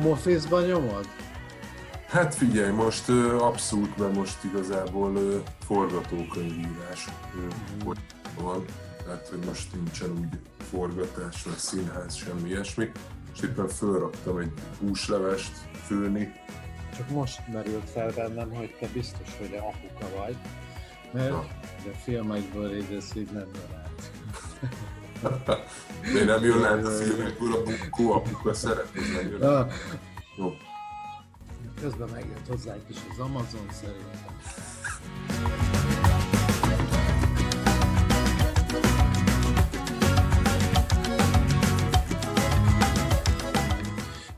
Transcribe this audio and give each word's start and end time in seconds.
home 0.00 0.12
office-ban 0.12 0.64
nyomod? 0.64 1.06
Hát 2.06 2.34
figyelj, 2.34 2.72
most 2.72 3.08
ö, 3.08 3.36
abszolút, 3.36 3.96
mert 3.96 4.14
most 4.14 4.44
igazából 4.44 5.16
ö, 5.16 5.38
forgatókönyvírás 5.66 7.08
ö, 7.36 7.92
van, 8.42 8.64
tehát 9.04 9.28
hogy 9.28 9.38
most 9.46 9.72
nincsen 9.74 10.10
úgy 10.10 10.38
forgatás, 10.70 11.42
vagy 11.42 11.56
színház, 11.56 12.14
semmi 12.14 12.48
ilyesmi, 12.48 12.90
és 13.34 13.40
éppen 13.40 13.68
fölraktam 13.68 14.38
egy 14.38 14.52
húslevest 14.80 15.52
főni. 15.86 16.32
Csak 16.96 17.10
most 17.10 17.40
merült 17.52 17.90
fel 17.90 18.12
bennem, 18.14 18.54
hogy 18.54 18.76
te 18.80 18.86
biztos, 18.92 19.36
hogy 19.38 19.54
a 19.54 19.66
apuka 19.66 20.16
vagy, 20.18 20.36
mert 21.12 21.30
a 21.30 21.46
filmekből 22.02 22.76
így 22.76 22.92
ez 22.92 23.10
így 23.16 23.30
nem 23.32 23.48
jön 23.54 23.80
De 25.22 26.24
nem 26.24 26.44
jön 26.44 26.64
át 26.64 26.84
a 26.84 26.90
filmekből 26.90 27.52
a 27.52 27.62
bukkó 27.62 28.12
apuka 28.12 28.52
Jó. 30.36 30.52
közben 31.80 32.08
megjött 32.12 32.46
hozzá 32.48 32.72
egy 32.72 32.86
kis 32.86 32.96
az 33.10 33.18
Amazon 33.18 33.66
szerintem. 33.70 34.38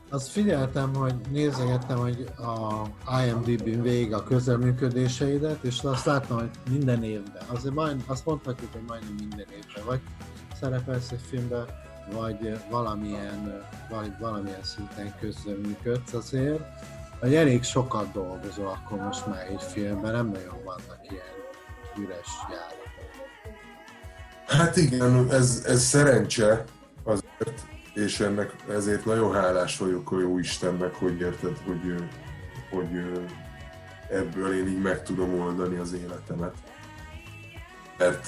Azt 0.09 0.29
figyeltem, 0.29 0.95
hogy 0.95 1.13
nézegettem, 1.31 1.97
hogy 1.97 2.25
a 2.37 2.85
IMDb-n 3.25 3.81
végig 3.81 4.13
a 4.13 4.23
közelműködéseidet, 4.23 5.63
és 5.63 5.79
azt 5.83 6.05
láttam, 6.05 6.37
hogy 6.37 6.49
minden 6.69 7.03
évben, 7.03 7.43
azért 7.47 7.73
majd, 7.73 8.03
azt 8.07 8.25
mondhatjuk, 8.25 8.71
hogy 8.71 8.83
majdnem 8.87 9.13
minden 9.13 9.45
évben, 9.49 9.85
vagy 9.85 9.99
szerepelsz 10.63 11.11
egy 11.11 11.21
filmben, 11.29 11.65
vagy 12.11 12.59
valamilyen, 12.69 13.65
vagy 13.89 14.11
valamilyen 14.19 14.63
szinten 14.63 15.13
közreműködsz 15.19 16.13
azért, 16.13 16.63
hogy 17.19 17.35
elég 17.35 17.63
sokat 17.63 18.11
dolgozol 18.11 18.67
akkor 18.67 18.97
most 18.97 19.27
már 19.27 19.47
egy 19.49 19.61
filmben, 19.61 20.11
nem 20.11 20.27
nagyon 20.27 20.63
vannak 20.63 20.99
ilyen 21.09 21.25
üres 21.97 22.27
járatok. 22.49 22.81
Hát 24.47 24.77
igen, 24.77 25.31
ez, 25.31 25.63
ez 25.67 25.81
szerencse 25.81 26.63
azért, 27.03 27.65
és 27.93 28.19
ennek 28.19 28.55
ezért 28.69 29.05
nagyon 29.05 29.33
hálás 29.33 29.77
vagyok 29.77 30.11
a 30.11 30.19
jó 30.19 30.37
Istennek, 30.37 30.95
hogy 30.95 31.19
érted, 31.19 31.57
hogy, 31.65 31.95
hogy 32.69 33.21
ebből 34.09 34.57
én 34.57 34.67
így 34.67 34.81
meg 34.81 35.03
tudom 35.03 35.39
oldani 35.39 35.77
az 35.77 35.93
életemet. 35.93 36.55
Mert 37.97 38.27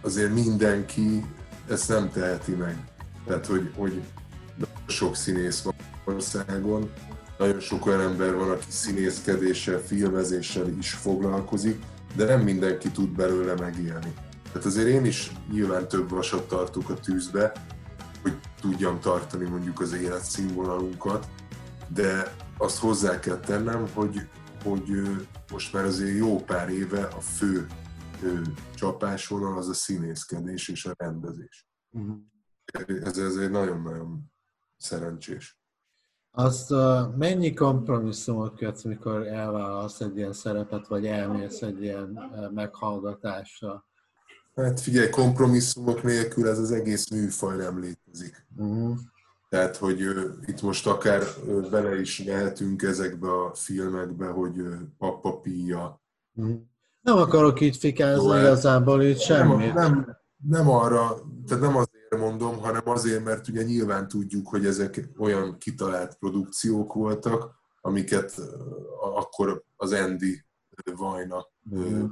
azért 0.00 0.34
mindenki 0.34 1.24
ezt 1.68 1.88
nem 1.88 2.10
teheti 2.10 2.52
meg. 2.52 2.76
Tehát, 3.26 3.46
hogy, 3.46 3.72
hogy 3.76 4.02
sok 4.86 5.16
színész 5.16 5.62
van 5.62 5.74
országon, 6.04 6.90
nagyon 7.38 7.60
sok 7.60 7.86
olyan 7.86 8.00
ember 8.00 8.34
van, 8.34 8.50
aki 8.50 8.66
színészkedéssel, 8.68 9.78
filmezéssel 9.78 10.68
is 10.68 10.90
foglalkozik, 10.90 11.82
de 12.16 12.24
nem 12.24 12.40
mindenki 12.40 12.90
tud 12.90 13.08
belőle 13.08 13.54
megélni. 13.54 14.14
Tehát 14.52 14.66
azért 14.66 14.88
én 14.88 15.04
is 15.04 15.32
nyilván 15.52 15.88
több 15.88 16.10
vasat 16.10 16.48
tartok 16.48 16.90
a 16.90 16.94
tűzbe, 16.94 17.52
hogy 18.22 18.36
tudjam 18.60 19.00
tartani 19.00 19.44
mondjuk 19.44 19.80
az 19.80 19.92
életszínvonalunkat, 19.92 21.26
de 21.88 22.34
azt 22.58 22.78
hozzá 22.78 23.20
kell 23.20 23.40
tennem, 23.40 23.86
hogy, 23.94 24.28
hogy 24.64 25.02
most 25.50 25.72
már 25.72 25.84
azért 25.84 26.16
jó 26.16 26.40
pár 26.40 26.68
éve 26.68 27.02
a 27.02 27.20
fő 27.20 27.66
csapásvonal 28.74 29.58
az 29.58 29.68
a 29.68 29.74
színészkedés 29.74 30.68
és 30.68 30.86
a 30.86 30.94
rendezés. 30.96 31.66
Ez, 33.02 33.18
ez 33.18 33.36
egy 33.36 33.50
nagyon-nagyon 33.50 34.32
szerencsés. 34.76 35.58
Azt 36.30 36.70
uh, 36.70 37.16
mennyi 37.16 37.54
kompromisszumot 37.54 38.56
kötsz, 38.56 38.82
mikor 38.82 39.26
elvállalsz 39.26 40.00
egy 40.00 40.16
ilyen 40.16 40.32
szerepet, 40.32 40.86
vagy 40.86 41.06
elmész 41.06 41.62
egy 41.62 41.82
ilyen 41.82 42.10
uh, 42.10 42.52
meghallgatásra? 42.52 43.86
Hát 44.54 44.80
figyelj, 44.80 45.10
kompromisszumok 45.10 46.02
nélkül 46.02 46.48
ez 46.48 46.58
az 46.58 46.70
egész 46.70 47.10
műfaj 47.10 47.56
nem 47.56 47.80
létezik. 47.80 48.46
Uh-huh. 48.56 48.96
Tehát, 49.48 49.76
hogy 49.76 50.02
ö, 50.02 50.30
itt 50.46 50.62
most 50.62 50.86
akár 50.86 51.22
ö, 51.46 51.60
bele 51.70 52.00
is 52.00 52.22
mehetünk 52.22 52.82
ezekbe 52.82 53.28
a 53.28 53.54
filmekbe, 53.54 54.26
hogy 54.26 54.58
ö, 54.58 54.74
Papa 54.98 55.40
Pia. 55.40 56.02
Uh-huh. 56.34 56.60
Nem 57.06 57.18
akarok 57.18 57.60
így 57.60 57.76
fikázni 57.76 58.24
Jó, 58.24 58.38
igazából 58.38 59.02
itt 59.02 59.18
semmit. 59.18 59.74
Nem, 59.74 59.92
nem, 59.92 60.16
nem 60.48 60.70
arra, 60.70 61.16
tehát 61.46 61.62
nem 61.62 61.76
azért 61.76 62.16
mondom, 62.18 62.58
hanem 62.58 62.82
azért, 62.84 63.24
mert 63.24 63.48
ugye 63.48 63.62
nyilván 63.62 64.08
tudjuk, 64.08 64.48
hogy 64.48 64.66
ezek 64.66 65.08
olyan 65.18 65.58
kitalált 65.58 66.14
produkciók 66.14 66.92
voltak, 66.92 67.54
amiket 67.80 68.40
akkor 69.00 69.64
az 69.76 69.92
Andy 69.92 70.44
Vajna 70.96 71.54
Uh-huh. 71.70 72.10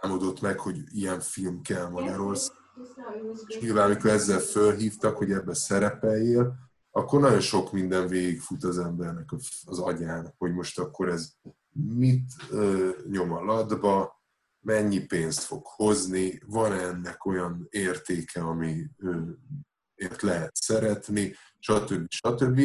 álmodott 0.00 0.40
meg, 0.40 0.58
hogy 0.58 0.82
ilyen 0.86 1.20
film 1.20 1.62
kell 1.62 1.88
Magyarországon. 1.88 2.62
És 3.46 3.58
nyilván, 3.60 3.84
amikor 3.84 4.10
ezzel 4.10 4.38
fölhívtak, 4.38 5.16
hogy 5.16 5.32
ebbe 5.32 5.54
szerepeljél, 5.54 6.54
akkor 6.90 7.20
nagyon 7.20 7.40
sok 7.40 7.72
minden 7.72 8.08
végigfut 8.08 8.64
az 8.64 8.78
embernek 8.78 9.32
az 9.64 9.78
agyán, 9.78 10.34
hogy 10.38 10.52
most 10.52 10.78
akkor 10.78 11.08
ez 11.08 11.32
mit 11.76 12.32
ö, 12.50 12.90
nyom 13.10 13.32
a 13.32 13.44
ladba, 13.44 14.22
mennyi 14.60 15.06
pénzt 15.06 15.40
fog 15.40 15.62
hozni, 15.64 16.40
van 16.46 16.72
ennek 16.72 17.24
olyan 17.24 17.66
értéke, 17.70 18.40
ami 18.40 18.86
ért 19.94 20.22
lehet 20.22 20.56
szeretni, 20.56 21.34
stb. 21.58 22.06
stb. 22.08 22.60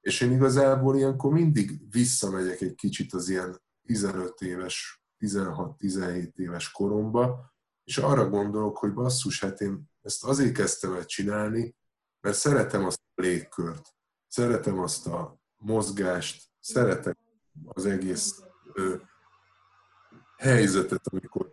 És 0.00 0.20
én 0.20 0.32
igazából 0.32 0.96
ilyenkor 0.96 1.32
mindig 1.32 1.90
visszamegyek 1.90 2.60
egy 2.60 2.74
kicsit 2.74 3.12
az 3.12 3.28
ilyen 3.28 3.60
15 3.86 4.40
éves, 4.40 5.02
16-17 5.18 6.36
éves 6.36 6.70
koromba, 6.70 7.54
és 7.84 7.98
arra 7.98 8.28
gondolok, 8.28 8.78
hogy 8.78 8.92
basszus, 8.92 9.40
hát 9.40 9.60
én 9.60 9.90
ezt 10.02 10.24
azért 10.24 10.54
kezdtem 10.54 10.92
el 10.92 11.04
csinálni, 11.04 11.76
mert 12.20 12.36
szeretem 12.36 12.84
azt 12.84 13.00
a 13.14 13.20
légkört, 13.20 13.94
szeretem 14.26 14.78
azt 14.78 15.06
a 15.06 15.40
mozgást, 15.56 16.44
szeretem 16.60 17.14
az 17.64 17.86
egész 17.86 18.45
helyzetet, 20.36 21.06
amikor 21.06 21.50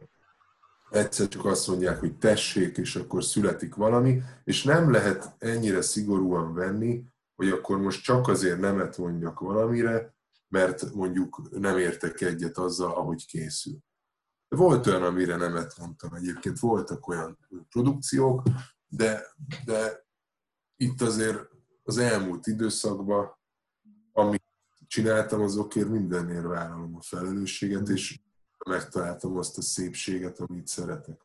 egyszer 0.90 1.28
csak 1.28 1.46
azt 1.46 1.68
mondják, 1.68 2.00
hogy 2.00 2.18
tessék, 2.18 2.78
és 2.78 2.96
akkor 2.96 3.24
születik 3.24 3.76
valami, 3.76 4.22
és 4.44 4.64
nem 4.64 4.92
lehet 4.92 5.36
ennyire 5.38 5.82
szigorúan 5.82 6.54
venni, 6.54 7.06
hogy 7.36 7.50
akkor 7.50 7.78
most 7.78 8.04
csak 8.04 8.28
azért 8.28 8.60
nemet 8.60 8.98
mondjak 8.98 9.40
valamire, 9.40 10.16
mert 10.48 10.94
mondjuk 10.94 11.50
nem 11.52 11.78
értek 11.78 12.22
egyet 12.22 12.58
azzal, 12.58 12.92
ahogy 12.92 13.26
készül. 13.26 13.78
Volt 14.48 14.88
olyan, 14.88 15.04
amire 15.04 15.36
nemet 15.36 15.78
mondtam 15.78 16.14
egyébként, 16.14 16.60
voltak 16.60 17.08
olyan 17.08 17.38
produkciók, 17.70 18.44
de, 18.88 19.26
de 19.66 20.06
itt 20.76 21.02
azért 21.02 21.40
az 21.84 21.98
elmúlt 21.98 22.48
időszakban, 22.48 23.40
amit 24.12 24.53
csináltam, 24.94 25.42
azokért 25.42 25.90
mindenért 25.90 26.46
vállalom 26.46 26.96
a 26.96 27.02
felelősséget, 27.02 27.90
és 27.90 28.20
megtaláltam 28.70 29.38
azt 29.38 29.58
a 29.58 29.62
szépséget, 29.62 30.40
amit 30.40 30.68
szeretek. 30.68 31.22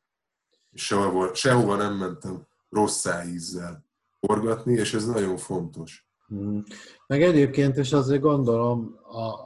És 0.73 0.85
sehova, 0.85 1.35
sehova 1.35 1.77
nem 1.77 1.95
mentem 1.97 2.47
rossz 2.71 3.07
ízzel 3.27 3.85
forgatni, 4.21 4.73
és 4.73 4.95
ez 4.95 5.07
nagyon 5.07 5.37
fontos. 5.37 6.07
Mm. 6.35 6.59
Meg 7.07 7.23
egyébként 7.23 7.77
is 7.77 7.93
azért 7.93 8.21
gondolom, 8.21 8.99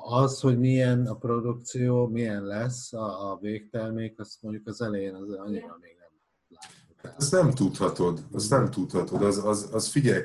az, 0.04 0.40
hogy 0.40 0.58
milyen 0.58 1.06
a 1.06 1.14
produkció, 1.14 2.08
milyen 2.08 2.44
lesz 2.44 2.92
a, 2.92 3.30
a 3.30 3.38
végtermék, 3.40 4.20
azt 4.20 4.42
mondjuk 4.42 4.66
az 4.66 4.80
elején 4.82 5.14
az 5.14 5.30
annyira 5.30 5.76
még 5.80 5.96
nem 5.98 6.10
látjuk. 6.48 7.20
Ezt 7.20 7.32
nem 7.32 7.50
tudhatod, 7.50 8.26
azt 8.32 8.50
nem 8.50 8.70
tudhatod. 8.70 9.22
Az, 9.22 9.44
az, 9.44 9.68
az 9.72 9.88
figyelj, 9.88 10.22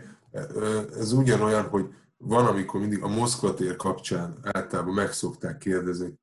ez 1.00 1.12
ugyanolyan, 1.12 1.68
hogy 1.68 1.90
van, 2.18 2.46
amikor 2.46 2.80
mindig 2.80 3.04
a 3.04 3.08
Moszkva 3.08 3.54
tér 3.54 3.76
kapcsán 3.76 4.40
általában 4.42 4.94
meg 4.94 5.12
szokták 5.12 5.58
kérdezni, 5.58 6.20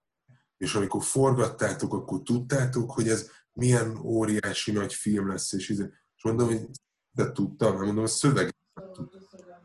és 0.57 0.75
amikor 0.75 1.03
forgattátok, 1.03 1.95
akkor 1.95 2.23
tudtátok, 2.23 2.91
hogy 2.91 3.09
ez 3.09 3.31
milyen 3.53 3.97
óriási 3.97 4.73
nagy 4.73 4.95
film 4.95 5.29
lesz, 5.29 5.53
és, 5.53 5.69
izé- 5.69 5.93
és 6.17 6.23
mondom, 6.23 6.47
hogy 6.47 6.69
de 7.11 7.33
tudtam, 7.33 7.77
nem 7.77 7.85
mondom, 7.85 8.05
a 8.05 8.07
szöveget 8.07 8.57
tudtam. 8.75 9.11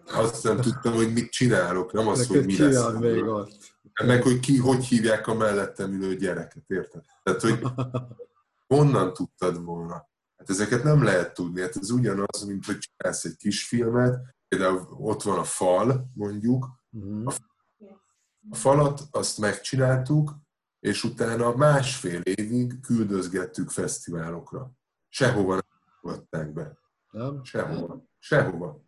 Azt 0.05 0.43
nem 0.43 0.61
tudtam, 0.61 0.93
hogy 0.93 1.13
mit 1.13 1.31
csinálok, 1.31 1.91
nem 1.91 2.07
az, 2.07 2.27
hogy 2.27 2.45
mi 2.45 2.57
lesz. 2.57 2.93
még? 2.99 3.23
Meg, 4.03 4.23
hogy 4.23 4.39
ki, 4.39 4.57
hogy 4.57 4.83
hívják 4.85 5.27
a 5.27 5.33
mellettem 5.33 5.93
ülő 5.93 6.15
gyereket, 6.15 6.63
érted? 6.67 7.03
Tehát, 7.23 7.41
hogy 7.41 7.59
honnan 8.67 9.13
tudtad 9.13 9.63
volna? 9.63 10.09
Hát 10.37 10.49
ezeket 10.49 10.83
nem 10.83 11.03
lehet 11.03 11.33
tudni. 11.33 11.61
Hát 11.61 11.75
ez 11.81 11.91
ugyanaz, 11.91 12.43
mint 12.43 12.65
hogy 12.65 12.77
csinálsz 12.77 13.23
egy 13.23 13.35
kis 13.35 13.67
filmet, 13.67 14.35
például 14.49 14.87
ott 14.97 15.21
van 15.23 15.37
a 15.39 15.43
fal, 15.43 16.09
mondjuk, 16.13 16.77
Mhm. 16.89 17.27
a 18.49 18.55
falat 18.55 19.01
azt 19.11 19.37
megcsináltuk, 19.37 20.31
és 20.79 21.03
utána 21.03 21.55
másfél 21.55 22.21
évig 22.21 22.79
küldözgettük 22.79 23.69
fesztiválokra. 23.69 24.71
Sehova 25.07 25.51
nem 25.51 25.61
fogadták 26.01 26.53
be. 26.53 26.77
Nem? 27.11 27.43
Sehova. 27.43 28.03
Sehova. 28.19 28.81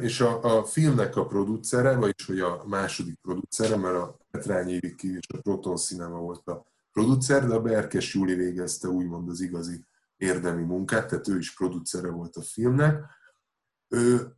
És 0.00 0.20
a, 0.20 0.42
a 0.58 0.64
filmnek 0.64 1.16
a 1.16 1.26
producere, 1.26 1.96
vagyis 1.96 2.26
hogy 2.26 2.40
a 2.40 2.64
második 2.66 3.18
producere, 3.20 3.76
mert 3.76 3.96
a 3.96 4.18
Petrányi 4.30 4.78
Viki 4.78 5.08
és 5.16 5.26
a 5.34 5.40
Proton 5.40 5.76
Cinema 5.76 6.18
volt 6.18 6.48
a 6.48 6.64
producer, 6.92 7.46
de 7.46 7.54
a 7.54 7.60
Berkes 7.62 8.14
Júli 8.14 8.34
végezte 8.34 8.88
úgymond 8.88 9.28
az 9.28 9.40
igazi 9.40 9.84
érdemi 10.16 10.62
munkát, 10.62 11.08
tehát 11.08 11.28
ő 11.28 11.38
is 11.38 11.54
producere 11.54 12.10
volt 12.10 12.36
a 12.36 12.42
filmnek. 12.42 13.04
Ő 13.88 14.36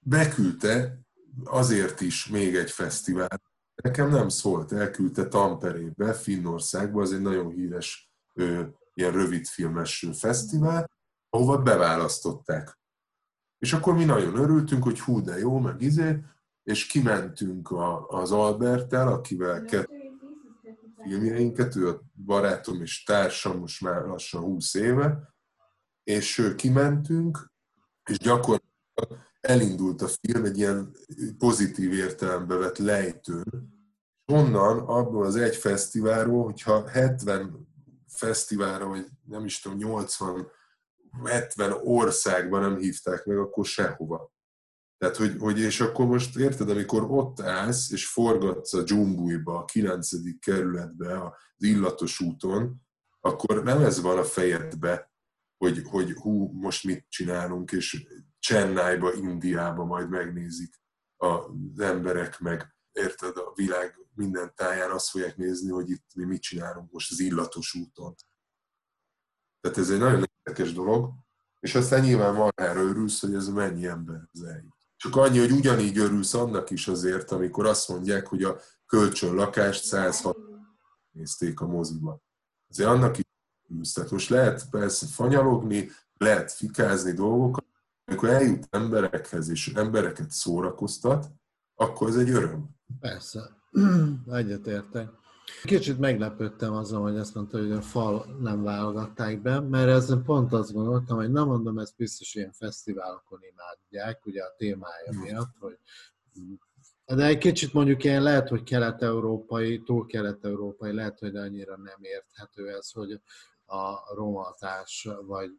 beküldte 0.00 1.00
azért 1.44 2.00
is 2.00 2.26
még 2.26 2.56
egy 2.56 2.70
fesztivál. 2.70 3.42
Nekem 3.82 4.10
nem 4.10 4.28
szólt, 4.28 4.72
elküldte 4.72 5.28
Tamperébe, 5.28 6.12
Finnországba, 6.12 7.02
az 7.02 7.12
egy 7.12 7.20
nagyon 7.20 7.50
híres 7.50 8.10
ilyen 8.94 9.12
rövidfilmes 9.12 10.06
fesztivál, 10.12 10.90
ahova 11.28 11.62
beválasztották. 11.62 12.78
És 13.58 13.72
akkor 13.72 13.94
mi 13.94 14.04
nagyon 14.04 14.36
örültünk, 14.36 14.82
hogy 14.82 15.00
hú, 15.00 15.22
de 15.22 15.38
jó, 15.38 15.58
meg 15.58 15.80
izé, 15.80 16.18
és 16.62 16.86
kimentünk 16.86 17.70
a, 17.70 18.08
az 18.08 18.32
Albertel, 18.32 19.08
akivel 19.08 19.64
kettő 19.64 20.00
filmjeinket, 21.02 21.76
ő 21.76 21.88
a 21.88 22.00
barátom 22.24 22.82
és 22.82 23.02
társam 23.02 23.58
most 23.58 23.80
már 23.80 24.02
lassan 24.02 24.42
20 24.42 24.74
éve, 24.74 25.34
és 26.02 26.52
kimentünk, 26.56 27.50
és 28.10 28.18
gyakorlatilag 28.18 29.29
elindult 29.40 30.02
a 30.02 30.08
film 30.08 30.44
egy 30.44 30.58
ilyen 30.58 30.96
pozitív 31.38 31.92
értelembe 31.92 32.54
vett 32.54 32.78
lejtőn. 32.78 33.78
Onnan, 34.32 34.78
abból 34.78 35.26
az 35.26 35.36
egy 35.36 35.56
fesztiválról, 35.56 36.44
hogyha 36.44 36.88
70 36.88 37.68
fesztiválra, 38.06 38.86
vagy 38.88 39.06
nem 39.24 39.44
is 39.44 39.60
tudom, 39.60 39.78
80 39.78 40.50
70 41.24 41.72
országban 41.82 42.60
nem 42.60 42.78
hívták 42.78 43.24
meg, 43.24 43.38
akkor 43.38 43.64
sehova. 43.64 44.32
Tehát, 44.98 45.16
hogy, 45.16 45.36
hogy, 45.38 45.58
és 45.58 45.80
akkor 45.80 46.06
most 46.06 46.36
érted, 46.36 46.70
amikor 46.70 47.02
ott 47.10 47.40
állsz, 47.40 47.90
és 47.90 48.06
forgatsz 48.06 48.72
a 48.72 48.82
dzsumbújba, 48.82 49.58
a 49.58 49.64
9. 49.64 50.08
kerületbe, 50.38 51.22
az 51.22 51.32
illatos 51.64 52.20
úton, 52.20 52.82
akkor 53.20 53.62
nem 53.62 53.82
ez 53.82 54.00
van 54.00 54.18
a 54.18 54.24
fejedbe, 54.24 55.12
hogy, 55.56 55.82
hogy 55.84 56.12
hú, 56.12 56.52
most 56.52 56.84
mit 56.84 57.06
csinálunk, 57.08 57.72
és 57.72 58.06
Csennájba, 58.40 59.12
Indiába 59.12 59.84
majd 59.84 60.08
megnézik 60.08 60.74
az 61.16 61.78
emberek, 61.78 62.38
meg 62.38 62.74
érted, 62.92 63.36
a 63.36 63.52
világ 63.54 63.98
minden 64.14 64.52
táján 64.54 64.90
azt 64.90 65.08
fogják 65.08 65.36
nézni, 65.36 65.70
hogy 65.70 65.90
itt 65.90 66.06
mi 66.14 66.24
mit 66.24 66.42
csinálunk 66.42 66.92
most 66.92 67.10
az 67.10 67.20
illatos 67.20 67.74
úton. 67.74 68.14
Tehát 69.60 69.78
ez 69.78 69.90
egy 69.90 69.98
nagyon 69.98 70.24
érdekes 70.44 70.72
dolog, 70.72 71.12
és 71.60 71.74
aztán 71.74 72.00
nyilván 72.00 72.34
marhára 72.34 72.80
örülsz, 72.80 73.20
hogy 73.20 73.34
ez 73.34 73.48
mennyi 73.48 73.86
emberhez 73.86 74.42
eljut. 74.42 74.76
Csak 74.96 75.16
annyi, 75.16 75.38
hogy 75.38 75.52
ugyanígy 75.52 75.98
örülsz 75.98 76.34
annak 76.34 76.70
is 76.70 76.88
azért, 76.88 77.30
amikor 77.30 77.66
azt 77.66 77.88
mondják, 77.88 78.26
hogy 78.26 78.42
a 78.42 78.60
kölcsön 78.86 79.34
lakást 79.34 79.84
106 79.84 80.36
nézték 81.10 81.60
a 81.60 81.66
moziba. 81.66 82.22
Azért 82.68 82.88
annak 82.88 83.18
is 83.18 83.24
örülsz. 83.68 83.92
Tehát 83.92 84.10
most 84.10 84.28
lehet 84.28 84.70
persze 84.70 85.06
fanyalogni, 85.06 85.90
lehet 86.14 86.52
fikázni 86.52 87.12
dolgokat, 87.12 87.59
amikor 88.10 88.28
eljut 88.28 88.66
emberekhez 88.70 89.48
és 89.48 89.72
embereket 89.74 90.30
szórakoztat, 90.30 91.26
akkor 91.74 92.08
ez 92.08 92.16
egy 92.16 92.30
öröm. 92.30 92.68
Persze, 93.00 93.56
egyetértek. 94.40 95.08
Kicsit 95.64 95.98
meglepődtem 95.98 96.72
azon, 96.72 97.02
hogy 97.02 97.16
azt 97.16 97.34
mondta, 97.34 97.58
hogy 97.58 97.72
a 97.72 97.80
fal 97.80 98.36
nem 98.40 98.62
válogatták 98.62 99.42
be, 99.42 99.60
mert 99.60 99.88
ezzel 99.88 100.22
pont 100.22 100.52
azt 100.52 100.72
gondoltam, 100.72 101.16
hogy 101.16 101.30
nem 101.30 101.46
mondom, 101.46 101.78
ezt 101.78 101.96
biztos 101.96 102.34
ilyen 102.34 102.52
fesztiválokon 102.52 103.40
imádják, 103.52 104.26
ugye 104.26 104.42
a 104.42 104.54
témája 104.56 105.12
miatt, 105.22 105.54
hogy 105.58 105.78
de 107.04 107.24
egy 107.24 107.38
kicsit 107.38 107.72
mondjuk 107.72 108.04
ilyen 108.04 108.22
lehet, 108.22 108.48
hogy 108.48 108.62
kelet-európai, 108.62 109.82
túl 109.82 110.06
kelet-európai, 110.06 110.92
lehet, 110.92 111.18
hogy 111.18 111.36
annyira 111.36 111.76
nem 111.76 111.98
érthető 112.00 112.68
ez, 112.68 112.90
hogy 112.90 113.20
a 113.66 114.14
romatás 114.14 115.08
vagy 115.26 115.50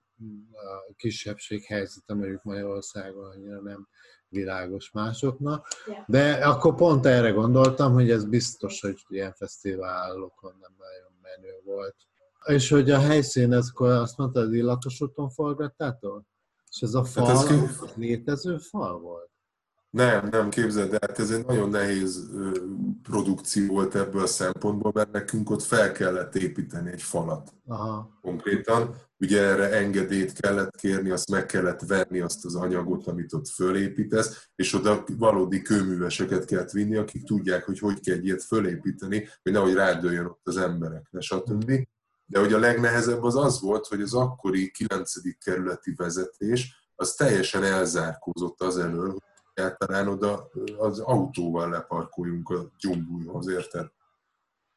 a 0.53 0.93
kisebbség 0.95 1.63
helyzete 1.63 2.13
mondjuk 2.13 2.43
Magyarországon 2.43 3.25
annyira 3.25 3.61
nem 3.61 3.87
világos 4.27 4.91
másoknak. 4.91 5.67
De 6.07 6.33
akkor 6.33 6.75
pont 6.75 7.05
erre 7.05 7.29
gondoltam, 7.29 7.93
hogy 7.93 8.09
ez 8.09 8.25
biztos, 8.25 8.81
hogy 8.81 8.97
ilyen 9.07 9.33
fesztiválokon 9.33 10.57
nem 10.61 10.71
nagyon 10.77 11.19
menő 11.21 11.61
volt. 11.63 11.95
És 12.45 12.69
hogy 12.69 12.91
a 12.91 12.99
helyszín, 12.99 13.53
ez 13.53 13.67
akkor 13.69 13.89
azt 13.89 14.17
mondta, 14.17 14.39
hogy 14.39 14.53
illatos 14.53 15.01
úton 15.01 15.29
forgattátok? 15.29 16.23
És 16.71 16.81
ez 16.81 16.93
a 16.93 17.03
fal, 17.03 17.25
hát 17.25 17.49
ez 17.49 17.69
létező 17.95 18.57
fal 18.57 18.99
volt? 18.99 19.29
Nem, 19.89 20.27
nem 20.31 20.49
képzeld, 20.49 20.89
de 20.89 20.97
hát 21.01 21.19
ez 21.19 21.31
egy 21.31 21.45
nagyon 21.45 21.69
nehéz 21.69 22.29
produkció 23.03 23.73
volt 23.73 23.95
ebből 23.95 24.21
a 24.21 24.27
szempontból, 24.27 24.91
mert 24.95 25.11
nekünk 25.11 25.49
ott 25.49 25.61
fel 25.61 25.91
kellett 25.91 26.35
építeni 26.35 26.91
egy 26.91 27.01
falat 27.01 27.53
Aha. 27.67 28.19
konkrétan. 28.21 28.95
Ugye 29.21 29.41
erre 29.41 29.71
engedélyt 29.71 30.39
kellett 30.39 30.75
kérni, 30.75 31.09
azt 31.09 31.29
meg 31.29 31.45
kellett 31.45 31.81
venni 31.81 32.19
azt 32.19 32.45
az 32.45 32.55
anyagot, 32.55 33.07
amit 33.07 33.33
ott 33.33 33.47
fölépítesz, 33.47 34.49
és 34.55 34.73
oda 34.73 35.03
valódi 35.17 35.61
kőműveseket 35.61 36.45
kellett 36.45 36.71
vinni, 36.71 36.95
akik 36.95 37.23
tudják, 37.23 37.63
hogy 37.63 37.79
hogy 37.79 37.99
kell 37.99 38.15
egy 38.15 38.25
ilyet 38.25 38.43
fölépíteni, 38.43 39.29
hogy 39.43 39.51
nehogy 39.51 39.73
rádőjön 39.73 40.25
ott 40.25 40.41
az 40.43 40.57
emberekre, 40.57 41.19
stb. 41.19 41.71
De 42.25 42.39
hogy 42.39 42.53
a 42.53 42.59
legnehezebb 42.59 43.23
az 43.23 43.35
az 43.35 43.61
volt, 43.61 43.87
hogy 43.87 44.01
az 44.01 44.13
akkori 44.13 44.71
9. 44.71 45.13
kerületi 45.43 45.93
vezetés 45.95 46.89
az 46.95 47.13
teljesen 47.13 47.63
elzárkózott 47.63 48.61
az 48.61 48.77
elől, 48.77 49.17
egyáltalán 49.53 50.07
oda 50.07 50.49
az 50.77 50.99
autóval 50.99 51.69
leparkoljunk 51.69 52.49
a 52.49 52.71
dzsumbújhoz, 52.77 53.47
érted? 53.47 53.85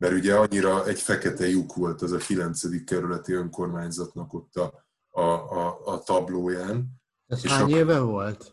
Mert 0.05 0.17
ugye 0.17 0.35
annyira 0.35 0.87
egy 0.87 1.01
fekete 1.01 1.49
lyuk 1.49 1.75
volt 1.75 2.03
az 2.03 2.13
a 2.13 2.17
9. 2.17 2.85
kerületi 2.85 3.33
önkormányzatnak 3.33 4.35
ott 4.35 4.57
a, 4.57 4.87
a, 5.11 5.21
a, 5.21 5.81
a 5.85 6.03
tablóján. 6.03 6.87
Ez 7.27 7.45
és 7.45 7.51
hány 7.51 7.73
a, 7.73 7.77
éve 7.77 7.99
volt? 7.99 8.53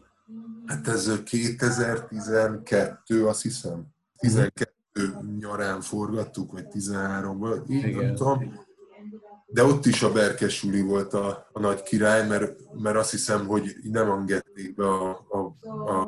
Hát 0.65 0.87
ez 0.87 1.11
2012, 1.23 3.27
azt 3.27 3.41
hiszem. 3.41 3.85
12 4.17 4.73
nyarán 5.39 5.81
forgattuk, 5.81 6.51
vagy 6.51 6.65
13-ban, 6.73 7.69
így 7.69 7.95
nem 7.95 8.15
tudom 8.15 8.69
de 9.53 9.63
ott 9.63 9.85
is 9.85 10.03
a 10.03 10.11
Berkes 10.11 10.63
Juli 10.63 10.81
volt 10.81 11.13
a, 11.13 11.47
a 11.51 11.59
nagy 11.59 11.83
király, 11.83 12.27
mert, 12.27 12.73
mert 12.73 12.95
azt 12.95 13.11
hiszem, 13.11 13.47
hogy 13.47 13.75
nem 13.83 14.11
engedték 14.11 14.75
be 14.75 14.87
a, 14.87 15.25
a, 15.29 15.67
a, 15.67 15.99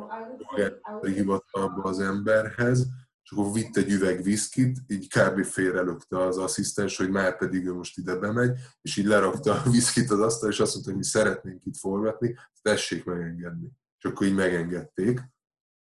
a 1.02 1.06
hivatalba 1.06 1.84
az 1.84 2.00
emberhez, 2.00 2.88
akkor 3.36 3.54
vitt 3.54 3.78
egy 3.78 3.92
üveg 3.92 4.24
viszkit, 4.24 4.80
így 4.88 5.08
kb. 5.08 5.44
félrelökte 5.44 6.20
az 6.20 6.38
asszisztens, 6.38 6.98
hogy 6.98 7.10
már 7.10 7.38
pedig 7.38 7.66
ő 7.66 7.74
most 7.74 7.98
ide 7.98 8.16
bemegy, 8.16 8.60
és 8.82 8.98
így 8.98 9.06
lerakta 9.06 9.54
a 9.54 9.70
viszkit 9.70 10.12
az 10.12 10.20
asztal, 10.20 10.50
és 10.50 10.60
azt 10.60 10.74
mondta, 10.74 10.92
hogy 10.92 11.00
mi 11.00 11.06
szeretnénk 11.06 11.66
itt 11.66 11.78
forgatni, 11.78 12.36
tessék 12.62 13.06
megengedni. 13.06 13.72
És 13.98 14.10
akkor 14.10 14.28
így 14.28 14.36
megengedték, 14.36 15.22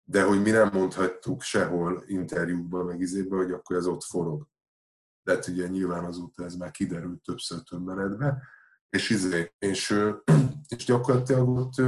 de 0.03 0.23
hogy 0.23 0.41
mi 0.41 0.50
nem 0.50 0.69
mondhattuk 0.73 1.41
sehol 1.41 2.03
interjúkban, 2.07 2.85
meg 2.85 3.01
izében, 3.01 3.38
hogy 3.38 3.51
akkor 3.51 3.75
ez 3.75 3.85
ott 3.85 4.03
forog 4.03 4.51
de 5.23 5.33
hát 5.33 5.47
ugye 5.47 5.67
nyilván 5.67 6.05
azóta 6.05 6.43
ez 6.43 6.55
már 6.55 6.71
kiderült 6.71 7.21
többször 7.21 7.62
több 7.62 7.89
és, 8.89 9.09
izé, 9.09 9.53
és, 9.57 9.95
és 10.75 10.85
gyakorlatilag 10.85 11.50
ott 11.50 11.81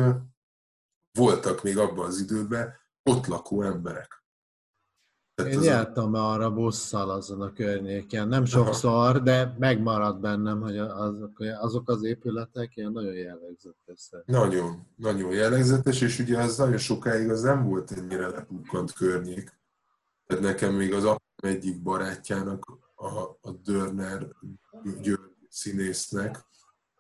voltak 1.12 1.64
még 1.64 1.78
abban 1.78 2.06
az 2.06 2.20
időben 2.20 2.74
ott 3.04 3.26
lakó 3.26 3.62
emberek. 3.62 4.25
Én 5.44 5.62
jártam 5.62 6.14
a... 6.14 6.32
arra 6.32 6.52
busszal 6.52 7.10
azon 7.10 7.42
a 7.42 7.54
környéken, 7.54 8.28
nem 8.28 8.46
sokszor, 8.46 9.22
de 9.22 9.56
megmaradt 9.58 10.20
bennem, 10.20 10.62
hogy 10.62 10.78
azok, 10.78 11.40
azok 11.60 11.90
az 11.90 12.04
épületek 12.04 12.76
ilyen 12.76 12.92
nagyon 12.92 13.14
jellegzetesek. 13.14 14.26
Nagyon, 14.26 14.88
nagyon 14.96 15.32
jellegzetes, 15.32 16.02
és 16.02 16.20
ugye 16.20 16.38
az 16.38 16.58
nagyon 16.58 16.78
sokáig 16.78 17.30
az 17.30 17.42
nem 17.42 17.64
volt 17.64 17.92
ennyire 17.92 18.28
lepukkant 18.28 18.94
környék. 18.94 19.60
Tehát 20.26 20.44
nekem 20.44 20.74
még 20.74 20.94
az 20.94 21.16
egyik 21.36 21.82
barátjának 21.82 22.66
a, 22.96 23.08
a 23.42 23.52
Dörner 23.64 24.28
György 25.02 25.48
színésznek, 25.50 26.46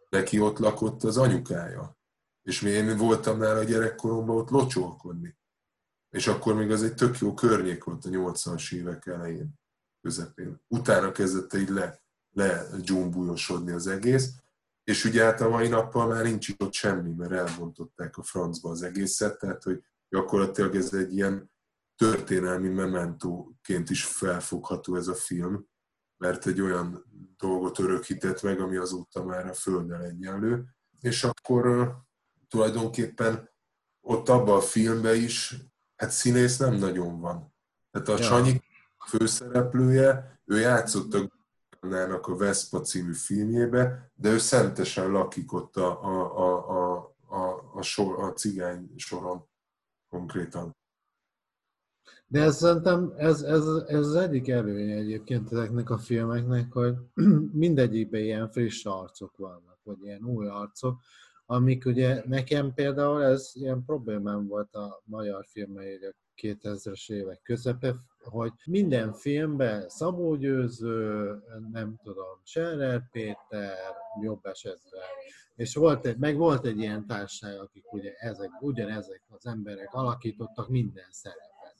neki 0.09 0.39
ott 0.39 0.57
lakott 0.57 1.03
az 1.03 1.17
anyukája. 1.17 1.97
És 2.43 2.61
mi 2.61 2.69
én 2.69 2.97
voltam 2.97 3.37
nála 3.37 3.63
gyerekkoromban 3.63 4.35
ott 4.37 4.49
locsolkodni. 4.49 5.37
És 6.15 6.27
akkor 6.27 6.55
még 6.55 6.71
az 6.71 6.83
egy 6.83 6.93
tök 6.93 7.17
jó 7.17 7.33
környék 7.33 7.83
volt 7.83 8.05
a 8.05 8.09
80-as 8.09 8.73
évek 8.73 9.05
elején, 9.05 9.59
közepén. 10.01 10.61
Utána 10.67 11.11
kezdett 11.11 11.53
így 11.53 11.69
le, 11.69 12.01
le 12.31 12.67
dzsumbújosodni 12.77 13.71
az 13.71 13.87
egész, 13.87 14.31
és 14.83 15.05
ugye 15.05 15.23
hát 15.23 15.41
a 15.41 15.49
mai 15.49 15.67
nappal 15.67 16.07
már 16.07 16.23
nincs 16.23 16.49
ott 16.57 16.73
semmi, 16.73 17.11
mert 17.11 17.31
elbontották 17.31 18.17
a 18.17 18.23
francba 18.23 18.69
az 18.69 18.81
egészet, 18.81 19.39
tehát 19.39 19.63
hogy 19.63 19.83
gyakorlatilag 20.09 20.75
ez 20.75 20.93
egy 20.93 21.13
ilyen 21.13 21.51
történelmi 21.95 22.69
mementóként 22.69 23.89
is 23.89 24.05
felfogható 24.05 24.95
ez 24.95 25.07
a 25.07 25.15
film, 25.15 25.67
mert 26.17 26.47
egy 26.47 26.61
olyan 26.61 27.05
dolgot 27.37 27.79
örökített 27.79 28.41
meg, 28.41 28.59
ami 28.59 28.75
azóta 28.75 29.23
már 29.23 29.47
a 29.47 29.53
Földdel 29.53 30.03
egyenlő. 30.03 30.65
És 31.01 31.23
akkor 31.23 31.95
tulajdonképpen 32.47 33.49
ott 34.01 34.29
abban 34.29 34.57
a 34.57 34.61
filmben 34.61 35.15
is, 35.15 35.55
hát 36.05 36.13
színész 36.13 36.57
nem 36.57 36.73
nagyon 36.73 37.19
van. 37.19 37.53
Tehát 37.91 38.07
a 38.07 38.11
Ja. 38.11 38.23
Sanyi 38.23 38.61
főszereplője, 39.07 40.39
ő 40.45 40.59
játszott 40.59 41.13
a 41.13 41.29
Gánának 41.81 42.27
a 42.27 42.35
Vespa 42.35 42.79
című 42.79 43.13
filmjébe, 43.13 44.11
de 44.15 44.29
ő 44.29 44.37
szentesen 44.37 45.11
lakik 45.11 45.53
ott 45.53 45.75
a, 45.75 46.03
a, 46.03 46.37
a, 46.37 46.69
a, 46.69 47.15
a, 47.27 47.71
a, 47.73 47.81
sor, 47.81 48.23
a 48.23 48.33
cigány 48.33 48.93
soron 48.95 49.47
konkrétan. 50.09 50.75
De 52.27 52.41
ez 52.41 52.57
szerintem 52.57 53.13
ez, 53.17 53.41
ez, 53.41 53.65
ez 53.87 54.07
az 54.07 54.15
egyik 54.15 54.49
előnye 54.49 54.95
egyébként 54.95 55.51
ezeknek 55.51 55.89
a 55.89 55.97
filmeknek, 55.97 56.71
hogy 56.71 56.95
mindegyikben 57.63 58.21
ilyen 58.21 58.51
friss 58.51 58.85
arcok 58.85 59.37
vannak, 59.37 59.79
vagy 59.83 60.01
ilyen 60.01 60.23
új 60.23 60.47
arcok, 60.47 61.01
amik 61.45 61.85
ugye 61.85 62.21
nekem 62.25 62.73
például 62.73 63.23
ez 63.23 63.51
ilyen 63.53 63.83
problémám 63.85 64.47
volt 64.47 64.73
a 64.73 65.01
magyar 65.05 65.45
filmeiről 65.49 66.13
2000-es 66.41 67.11
évek 67.11 67.41
közepe, 67.41 67.95
hogy 68.23 68.51
minden 68.65 69.13
filmben 69.13 69.89
Szabó 69.89 70.35
Győző, 70.35 71.31
nem 71.71 71.99
tudom, 72.03 72.41
Scherer 72.43 73.09
Péter, 73.11 73.77
jobb 74.21 74.45
esetben, 74.45 75.01
és 75.55 75.75
volt 75.75 76.05
egy, 76.05 76.17
meg 76.17 76.37
volt 76.37 76.65
egy 76.65 76.77
ilyen 76.79 77.05
társaság, 77.07 77.59
akik 77.59 77.93
ugye 77.93 78.13
ezek, 78.13 78.61
ugyanezek 78.61 79.23
az 79.29 79.45
emberek 79.45 79.93
alakítottak 79.93 80.69
minden 80.69 81.07
szerepet. 81.09 81.75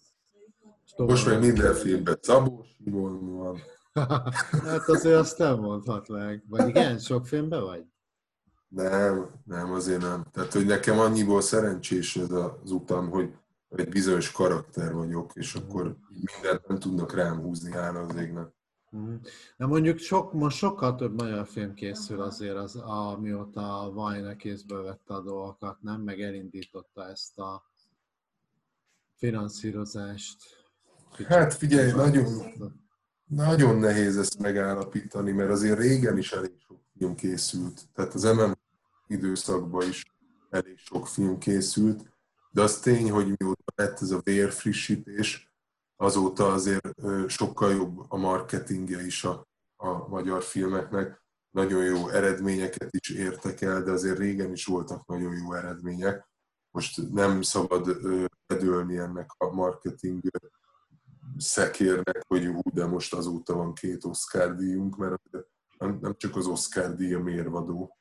És 0.86 0.94
Most 0.98 1.26
meg 1.26 1.34
tovább- 1.36 1.42
minden 1.42 1.74
filmben 1.74 2.18
Szabó 2.22 2.64
Simon 2.64 3.36
van. 3.38 3.60
hát 4.66 4.88
azért 4.88 5.16
azt 5.16 5.38
nem 5.38 5.60
mondhatnánk. 5.60 6.44
Vagy 6.48 6.68
igen, 6.68 6.98
sok 7.00 7.28
filmben 7.28 7.62
vagy? 7.62 7.86
Nem, 8.68 9.30
nem, 9.46 9.72
azért 9.72 10.02
nem. 10.02 10.26
Tehát, 10.32 10.54
hogy 10.54 10.66
nekem 10.66 11.00
annyiból 11.00 11.42
szerencsés 11.42 12.16
ez 12.16 12.32
az 12.32 12.72
utam, 12.72 13.10
hogy 13.10 13.34
egy 13.70 13.90
bizonyos 13.90 14.32
karakter 14.32 14.94
vagyok, 14.94 15.32
és 15.34 15.56
akkor 15.56 15.98
mindent 16.10 16.68
nem 16.68 16.80
tudnak 16.80 17.14
rám 17.14 17.40
húzni, 17.40 17.72
hála 17.72 18.00
az 18.00 18.16
égnek. 18.16 18.54
Mhm. 18.90 19.14
De 19.58 19.66
mondjuk 19.66 19.98
sok, 19.98 20.34
most 20.34 20.58
sokkal 20.58 20.96
több 20.96 21.22
magyar 21.22 21.48
film 21.48 21.74
készül 21.74 22.22
azért, 22.22 22.56
az, 22.56 22.76
amióta 22.76 23.92
Vajna 23.94 24.36
kézből 24.36 24.84
vette 24.84 25.14
a 25.14 25.22
dolgokat, 25.22 25.82
nem? 25.82 26.02
Meg 26.02 26.22
elindította 26.22 27.10
ezt 27.10 27.40
a 27.40 27.64
finanszírozást. 29.16 30.44
Hát 31.28 31.54
figyelj, 31.54 31.92
nagyon, 31.92 32.26
nagyon 33.26 33.76
nehéz 33.76 34.18
ezt 34.18 34.40
megállapítani, 34.40 35.32
mert 35.32 35.50
azért 35.50 35.80
régen 35.80 36.18
is 36.18 36.32
elég 36.32 36.54
sok 36.68 36.80
film 36.98 37.16
készült. 37.16 37.82
Tehát 37.94 38.14
az 38.14 38.24
MM 38.24 38.52
időszakban 39.08 39.88
is 39.88 40.04
elég 40.50 40.78
sok 40.78 41.08
film 41.08 41.38
készült, 41.38 42.14
de 42.52 42.62
az 42.62 42.80
tény, 42.80 43.12
hogy 43.12 43.26
mióta 43.38 43.74
lett 43.76 44.02
ez 44.02 44.12
a 44.12 44.22
vérfrissítés, 44.24 45.54
azóta 45.96 46.52
azért 46.52 46.96
sokkal 47.28 47.72
jobb 47.72 48.06
a 48.12 48.18
marketingje 48.18 49.06
is 49.06 49.24
a, 49.24 49.48
a 49.76 50.08
magyar 50.08 50.44
filmeknek. 50.44 51.24
Nagyon 51.52 51.84
jó 51.84 52.10
eredményeket 52.10 52.94
is 52.94 53.10
értek 53.10 53.62
el, 53.62 53.84
de 53.84 53.92
azért 53.92 54.18
régen 54.18 54.52
is 54.52 54.66
voltak 54.66 55.06
nagyon 55.06 55.36
jó 55.36 55.54
eredmények. 55.54 56.28
Most 56.72 57.12
nem 57.12 57.42
szabad 57.42 57.88
ö, 57.88 58.26
bedőlni 58.48 58.98
ennek 58.98 59.30
a 59.38 59.54
marketing 59.54 60.22
szekérnek, 61.38 62.24
hogy 62.28 62.46
hú, 62.46 62.62
de 62.74 62.86
most 62.86 63.14
azóta 63.14 63.54
van 63.54 63.74
két 63.74 64.04
Oscar 64.04 64.56
díjunk, 64.56 64.98
mert 64.98 65.22
nem, 65.78 65.98
nem 66.02 66.16
csak 66.18 66.36
az 66.36 66.48
Oscar 66.48 66.96
díj 66.96 67.14
a 67.14 67.20
mérvadó. 67.20 67.98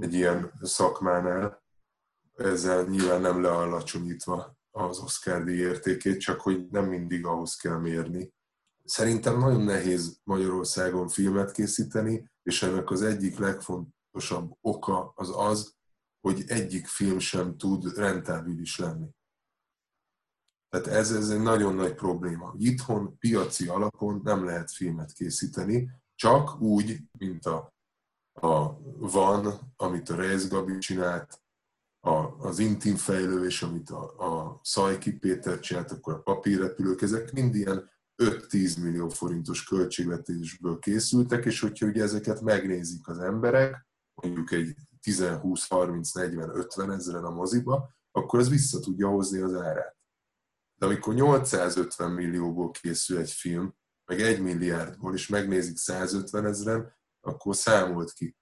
Egy 0.00 0.14
ilyen 0.14 0.52
szakmánál, 0.60 1.64
ezzel 2.34 2.84
nyilván 2.84 3.20
nem 3.20 3.42
lealacsonyítva 3.42 4.56
az 4.70 4.98
Oscar 4.98 5.44
díj 5.44 5.58
értékét, 5.58 6.20
csak 6.20 6.40
hogy 6.40 6.66
nem 6.70 6.84
mindig 6.84 7.26
ahhoz 7.26 7.56
kell 7.56 7.78
mérni. 7.78 8.34
Szerintem 8.84 9.38
nagyon 9.38 9.60
nehéz 9.60 10.20
Magyarországon 10.24 11.08
filmet 11.08 11.52
készíteni, 11.52 12.30
és 12.42 12.62
ennek 12.62 12.90
az 12.90 13.02
egyik 13.02 13.38
legfontosabb 13.38 14.56
oka 14.60 15.12
az 15.14 15.30
az, 15.36 15.74
hogy 16.20 16.44
egyik 16.46 16.86
film 16.86 17.18
sem 17.18 17.56
tud 17.56 17.96
rentábilis 17.96 18.78
lenni. 18.78 19.08
Tehát 20.68 20.86
ez, 20.86 21.12
ez 21.12 21.30
egy 21.30 21.40
nagyon 21.40 21.74
nagy 21.74 21.94
probléma. 21.94 22.54
Itthon 22.58 23.18
piaci 23.18 23.68
alapon 23.68 24.20
nem 24.24 24.44
lehet 24.44 24.70
filmet 24.70 25.12
készíteni, 25.12 25.90
csak 26.14 26.60
úgy, 26.60 26.98
mint 27.18 27.46
a, 27.46 27.74
a 28.40 28.78
Van, 28.98 29.72
amit 29.76 30.08
a 30.08 30.16
Reis 30.16 30.48
Gabi 30.48 30.78
csinált, 30.78 31.40
a, 32.00 32.46
az 32.46 32.58
Intim 32.58 32.96
fejlődés, 32.96 33.62
amit 33.62 33.90
a, 33.90 34.02
a 34.02 34.60
Szajki 34.62 35.12
Péter 35.12 35.60
csinált, 35.60 35.90
akkor 35.90 36.14
a 36.14 36.22
papírrepülők, 36.22 37.02
ezek 37.02 37.32
mind 37.32 37.54
ilyen 37.54 37.90
5-10 38.22 38.82
millió 38.82 39.08
forintos 39.08 39.64
költségvetésből 39.64 40.78
készültek, 40.78 41.44
és 41.44 41.60
hogyha 41.60 41.86
ugye 41.86 42.02
ezeket 42.02 42.40
megnézik 42.40 43.08
az 43.08 43.18
emberek, 43.18 43.86
mondjuk 44.14 44.52
egy 44.52 44.74
10-20-30-40-50 45.02 46.94
ezeren 46.94 47.24
a 47.24 47.30
moziba, 47.30 47.90
akkor 48.10 48.38
az 48.38 48.48
vissza 48.48 48.80
tudja 48.80 49.08
hozni 49.08 49.40
az 49.40 49.54
árát. 49.54 49.96
De 50.78 50.86
amikor 50.86 51.14
850 51.14 52.10
millióból 52.10 52.70
készül 52.70 53.18
egy 53.18 53.30
film, 53.30 53.74
meg 54.04 54.20
1 54.20 54.40
milliárdból, 54.40 55.14
és 55.14 55.28
megnézik 55.28 55.76
150 55.76 56.46
ezeren, 56.46 56.95
akkor 57.26 57.56
számolt 57.56 58.12
ki. 58.12 58.36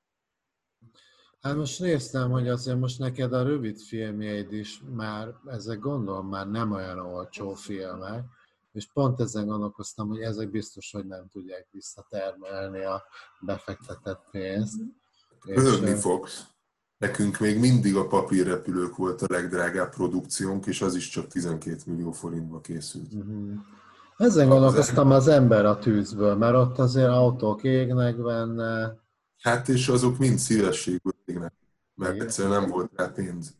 Hát 1.40 1.56
most 1.56 1.80
néztem, 1.80 2.30
hogy 2.30 2.48
azért 2.48 2.78
most 2.78 2.98
neked 2.98 3.32
a 3.32 3.42
rövid 3.42 3.80
filmjeid 3.80 4.52
is 4.52 4.82
már, 4.94 5.34
ezek 5.46 5.78
gondolom 5.78 6.28
már 6.28 6.50
nem 6.50 6.72
olyan 6.72 6.98
olcsó 6.98 7.54
filmek, 7.54 8.24
és 8.72 8.86
pont 8.92 9.20
ezen 9.20 9.46
gondolkoztam, 9.46 10.08
hogy 10.08 10.20
ezek 10.20 10.50
biztos, 10.50 10.90
hogy 10.92 11.06
nem 11.06 11.28
tudják 11.28 11.66
visszatermelni 11.70 12.84
a 12.84 13.02
befektetett 13.40 14.28
pénzt. 14.30 14.80
És, 15.44 15.54
Röhögni 15.54 15.90
ö, 15.90 15.96
fogsz. 15.96 16.46
Nekünk 16.98 17.38
még 17.38 17.58
mindig 17.58 17.96
a 17.96 18.06
papírrepülők 18.06 18.96
volt 18.96 19.22
a 19.22 19.26
legdrágább 19.28 19.90
produkciónk, 19.90 20.66
és 20.66 20.82
az 20.82 20.94
is 20.94 21.08
csak 21.08 21.26
12 21.26 21.76
millió 21.86 22.12
forintba 22.12 22.60
készült. 22.60 23.12
Mhm. 23.12 23.52
Ezen 24.16 24.48
gondolkoztam 24.48 25.10
az 25.10 25.28
ember 25.28 25.64
a 25.64 25.78
tűzből, 25.78 26.34
mert 26.34 26.54
ott 26.54 26.78
azért 26.78 27.08
autók 27.08 27.62
égnek 27.64 28.22
benne. 28.22 28.96
Hát 29.42 29.68
és 29.68 29.88
azok 29.88 30.18
mind 30.18 30.38
szívességből 30.38 31.12
égnek, 31.24 31.52
mert 31.94 32.14
Igen. 32.14 32.26
egyszerűen 32.26 32.60
nem 32.60 32.70
volt 32.70 32.90
rá 32.96 33.06
pénz. 33.06 33.54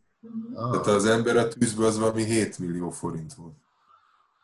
Tehát 0.53 0.87
Ah, 0.87 0.93
az 0.93 1.05
ember 1.05 1.37
a 1.37 1.47
tűzből 1.47 1.85
az 1.85 1.99
valami 1.99 2.23
7 2.23 2.59
millió 2.59 2.89
forint 2.89 3.33
volt. 3.33 3.53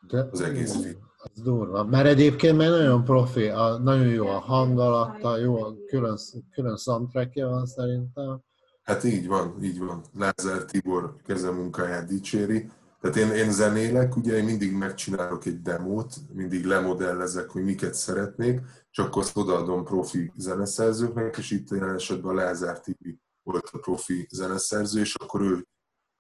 de, 0.08 0.28
az 0.32 0.42
egész 0.42 0.82
film. 0.82 1.00
Az 1.18 1.42
durva. 1.42 1.84
Mert 1.84 2.06
egyébként 2.08 2.58
már 2.58 2.70
nagyon 2.70 3.04
profi, 3.04 3.48
a, 3.48 3.78
nagyon 3.78 4.08
jó 4.08 4.28
a 4.28 4.40
hangalatta, 4.40 5.38
jó, 5.38 5.64
a 5.64 5.76
külön, 5.88 6.18
külön 6.52 6.78
soundtrackje 6.78 7.46
van 7.46 7.66
szerintem. 7.66 8.42
Hát 8.84 9.04
így 9.04 9.28
van, 9.28 9.64
így 9.64 9.80
van. 9.80 10.02
Lázár 10.18 10.66
Tibor 10.66 11.16
kezemunkáját 11.26 12.08
dicséri. 12.08 12.72
Tehát 13.02 13.18
én, 13.18 13.32
én 13.32 13.52
zenélek, 13.52 14.16
ugye 14.16 14.38
én 14.38 14.44
mindig 14.44 14.74
megcsinálok 14.74 15.46
egy 15.46 15.62
demót, 15.62 16.16
mindig 16.34 16.66
lemodellezek, 16.66 17.50
hogy 17.50 17.64
miket 17.64 17.94
szeretnék, 17.94 18.62
akkor 18.92 19.22
azt 19.22 19.38
odaadom 19.38 19.84
profi 19.84 20.32
zeneszerzőknek, 20.36 21.38
és 21.38 21.52
itt 21.52 21.70
jelen 21.70 21.96
esetben 21.96 22.32
a 22.32 22.34
Lázár 22.34 22.80
Tibi 22.80 23.20
volt 23.44 23.70
a 23.72 23.78
profi 23.78 24.28
zeneszerző, 24.32 25.00
és 25.00 25.16
akkor 25.16 25.42
ő 25.42 25.68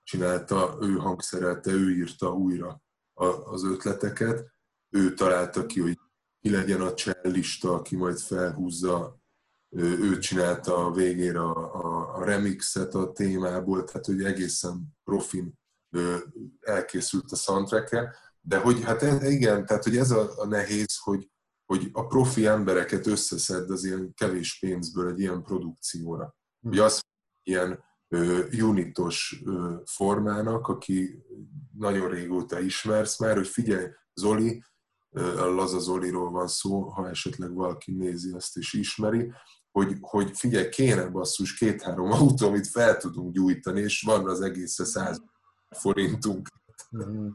csinálta, 0.03 0.77
ő 0.81 0.95
hangszerelte, 0.95 1.71
ő 1.71 1.91
írta 1.91 2.33
újra 2.33 2.81
az 3.43 3.63
ötleteket, 3.63 4.51
ő 4.89 5.13
találta 5.13 5.65
ki, 5.65 5.79
hogy 5.79 5.99
ki 6.39 6.49
legyen 6.49 6.81
a 6.81 6.93
cellista, 6.93 7.73
aki 7.73 7.95
majd 7.95 8.17
felhúzza. 8.17 9.19
Ő, 9.75 9.99
ő 9.99 10.17
csinálta 10.17 10.85
a 10.85 10.91
végére 10.91 11.39
a, 11.39 11.75
a, 11.75 12.15
a 12.15 12.23
remixet 12.23 12.93
a 12.95 13.11
témából, 13.11 13.83
tehát 13.83 14.05
hogy 14.05 14.23
egészen 14.23 14.97
profin 15.03 15.59
elkészült 16.61 17.31
a 17.31 17.35
soundtrack 17.35 17.89
de 18.41 18.57
hogy 18.57 18.83
hát 18.83 19.01
ez, 19.01 19.23
igen, 19.23 19.65
tehát 19.65 19.83
hogy 19.83 19.97
ez 19.97 20.11
a, 20.11 20.31
a 20.37 20.45
nehéz, 20.45 20.97
hogy, 21.03 21.29
hogy 21.65 21.89
a 21.91 22.05
profi 22.05 22.45
embereket 22.45 23.07
összeszed 23.07 23.69
az 23.69 23.83
ilyen 23.83 24.13
kevés 24.13 24.59
pénzből 24.59 25.09
egy 25.09 25.19
ilyen 25.19 25.43
produkcióra. 25.43 26.35
Hogy 26.61 26.79
az 26.79 27.01
ilyen 27.43 27.83
ö, 28.07 28.45
unitos 28.61 29.41
ö, 29.45 29.75
formának, 29.85 30.67
aki 30.67 31.23
nagyon 31.77 32.09
régóta 32.09 32.59
ismersz 32.59 33.19
már, 33.19 33.35
hogy 33.35 33.47
figyelj, 33.47 33.85
Zoli, 34.13 34.63
ö, 35.09 35.41
a 35.41 35.45
Laza 35.45 35.79
Zoliról 35.79 36.31
van 36.31 36.47
szó, 36.47 36.81
ha 36.81 37.09
esetleg 37.09 37.53
valaki 37.53 37.91
nézi 37.91 38.31
azt 38.31 38.57
és 38.57 38.73
ismeri, 38.73 39.31
hogy, 39.71 39.97
hogy 39.99 40.37
figyelj, 40.37 40.69
kéne 40.69 41.07
basszus 41.07 41.57
két-három 41.57 42.11
autó, 42.11 42.47
amit 42.47 42.67
fel 42.67 42.97
tudunk 42.97 43.33
gyújtani, 43.33 43.81
és 43.81 44.01
van 44.01 44.29
az 44.29 44.41
egészre 44.41 44.85
100 44.85 45.21
forintunk. 45.75 46.47
Mhm. 46.89 47.27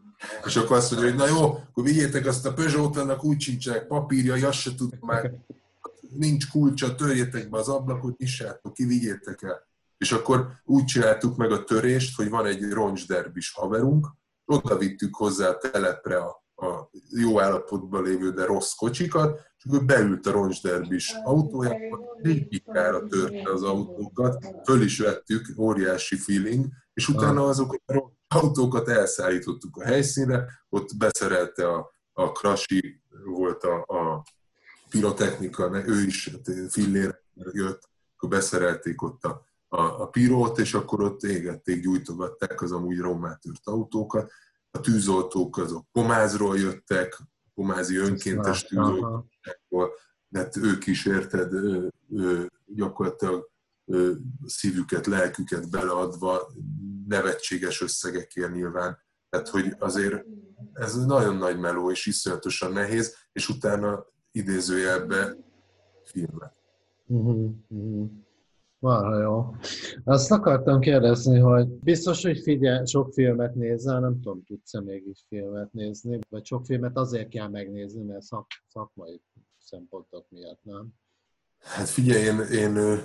És 0.44 0.56
akkor 0.56 0.76
azt 0.76 0.90
mondja, 0.90 1.10
hogy 1.10 1.18
na 1.18 1.26
jó, 1.26 1.42
akkor 1.42 1.84
vigyétek 1.84 2.26
azt 2.26 2.46
a 2.46 2.52
Peugeot, 2.52 2.96
annak 2.96 3.24
úgy 3.24 3.40
sincsenek 3.40 3.86
papírjai, 3.86 4.42
azt 4.42 4.58
se 4.58 4.74
tud 4.74 4.96
már, 5.00 5.34
nincs 6.16 6.50
kulcsa, 6.50 6.94
törjétek 6.94 7.50
be 7.50 7.58
az 7.58 7.68
ablakot, 7.68 8.18
nyissátok 8.18 8.72
ki, 8.72 8.84
vigyétek 8.84 9.42
el. 9.42 9.66
És 9.98 10.12
akkor 10.12 10.48
úgy 10.64 10.84
csináltuk 10.84 11.36
meg 11.36 11.52
a 11.52 11.64
törést, 11.64 12.16
hogy 12.16 12.28
van 12.28 12.46
egy 12.46 12.70
roncsderbis 12.70 13.52
haverunk, 13.52 14.06
oda 14.44 14.78
vittük 14.78 15.14
hozzá 15.14 15.48
a 15.48 15.58
telepre 15.58 16.16
a, 16.16 16.44
a 16.66 16.90
jó 17.10 17.40
állapotban 17.40 18.02
lévő, 18.02 18.30
de 18.30 18.44
rossz 18.44 18.72
kocsikat, 18.72 19.40
és 19.58 19.64
akkor 19.64 19.84
beült 19.84 20.26
a 20.26 20.30
roncsderbis 20.30 21.14
autójába, 21.24 21.98
pikára 22.48 23.06
törte 23.06 23.50
az 23.52 23.62
autókat, 23.62 24.46
föl 24.64 24.82
is 24.82 24.98
vettük, 24.98 25.46
óriási 25.58 26.16
feeling, 26.16 26.66
és 26.94 27.08
utána 27.08 27.44
azokat 27.44 27.82
a 27.86 28.15
autókat 28.36 28.88
elszállítottuk 28.88 29.76
a 29.76 29.84
helyszínre, 29.84 30.46
ott 30.68 30.96
beszerelte 30.96 31.68
a, 31.68 31.90
a 32.12 32.32
Krasi, 32.32 33.00
volt 33.24 33.64
a, 33.64 33.84
a 33.86 34.24
pirotechnika, 34.88 35.82
ő 35.86 36.02
is 36.02 36.28
hát, 36.28 36.70
fillér 36.70 37.20
jött, 37.52 37.88
akkor 38.16 38.28
beszerelték 38.28 39.02
ott 39.02 39.24
a, 39.24 39.44
a, 39.68 39.80
a 39.80 40.06
pirót, 40.06 40.58
és 40.58 40.74
akkor 40.74 41.02
ott 41.02 41.22
égették, 41.22 41.82
gyújtogatták 41.82 42.62
az 42.62 42.72
amúgy 42.72 42.98
rommátört 42.98 43.60
autókat. 43.64 44.32
A 44.70 44.80
tűzoltók 44.80 45.58
azok 45.58 45.86
Pomázról 45.92 46.58
jöttek, 46.58 47.18
Pomázi 47.54 47.96
önkéntes 47.96 48.64
tűzoltókból, 48.64 49.90
de 50.28 50.38
hát 50.38 50.56
ők 50.56 50.86
is 50.86 51.06
érted, 51.06 51.52
gyakorlatilag 52.66 53.50
szívüket, 54.44 55.06
lelküket 55.06 55.70
beleadva, 55.70 56.52
nevetséges 57.08 57.80
összegekért 57.80 58.52
nyilván. 58.52 58.98
Tehát, 59.28 59.48
hogy 59.48 59.74
azért 59.78 60.24
ez 60.72 61.04
nagyon 61.04 61.36
nagy 61.36 61.58
meló, 61.58 61.90
és 61.90 62.06
iszonyatosan 62.06 62.72
nehéz, 62.72 63.16
és 63.32 63.48
utána 63.48 64.06
idézőjelbe 64.30 65.36
filmet. 66.04 66.54
Uh-huh, 67.06 67.50
uh-huh. 67.68 68.10
Marha 68.78 69.20
jó. 69.20 69.54
Azt 70.04 70.30
akartam 70.30 70.80
kérdezni, 70.80 71.38
hogy 71.38 71.66
biztos, 71.68 72.22
hogy 72.22 72.38
figyel, 72.38 72.84
sok 72.84 73.12
filmet 73.12 73.54
nézel, 73.54 74.00
nem 74.00 74.20
tudom, 74.20 74.44
tudsz-e 74.44 74.80
mégis 74.80 75.24
filmet 75.28 75.72
nézni, 75.72 76.18
vagy 76.28 76.44
sok 76.44 76.64
filmet 76.64 76.96
azért 76.96 77.28
kell 77.28 77.48
megnézni, 77.48 78.02
mert 78.02 78.22
szak, 78.22 78.46
szakmai 78.66 79.22
szempontok 79.58 80.26
miatt, 80.30 80.60
nem? 80.62 80.88
Hát 81.58 81.88
figyelj, 81.88 82.24
én, 82.24 82.40
én 82.40 82.76
ö, 82.76 82.96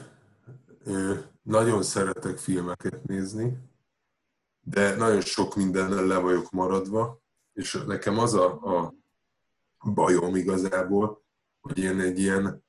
ö, 0.84 1.14
nagyon 1.44 1.84
szeretek 1.84 2.38
filmeket 2.38 3.04
nézni, 3.04 3.58
de 4.62 4.96
nagyon 4.96 5.22
sok 5.22 5.56
mindennel 5.56 6.06
le 6.06 6.18
vagyok 6.18 6.52
maradva, 6.52 7.22
és 7.54 7.84
nekem 7.88 8.20
az 8.20 8.34
a, 8.34 8.62
a 8.62 8.94
bajom 9.90 10.36
igazából, 10.36 11.24
hogy 11.62 11.78
én 11.78 12.00
egy 12.00 12.20
ilyen, 12.20 12.64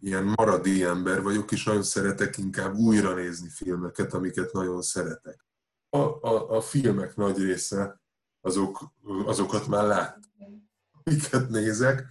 ilyen 0.00 0.24
maradi 0.36 0.84
ember 0.84 1.22
vagyok, 1.22 1.52
és 1.52 1.64
nagyon 1.64 1.82
szeretek 1.82 2.38
inkább 2.38 2.74
újra 2.74 3.14
nézni 3.14 3.48
filmeket, 3.48 4.14
amiket 4.14 4.52
nagyon 4.52 4.82
szeretek. 4.82 5.46
A, 5.90 5.98
a, 5.98 6.56
a 6.56 6.60
filmek 6.60 7.16
nagy 7.16 7.38
része 7.38 8.00
azok, 8.40 8.92
azokat 9.24 9.66
már 9.66 9.86
lát, 9.86 10.18
amiket 11.04 11.48
nézek, 11.48 12.04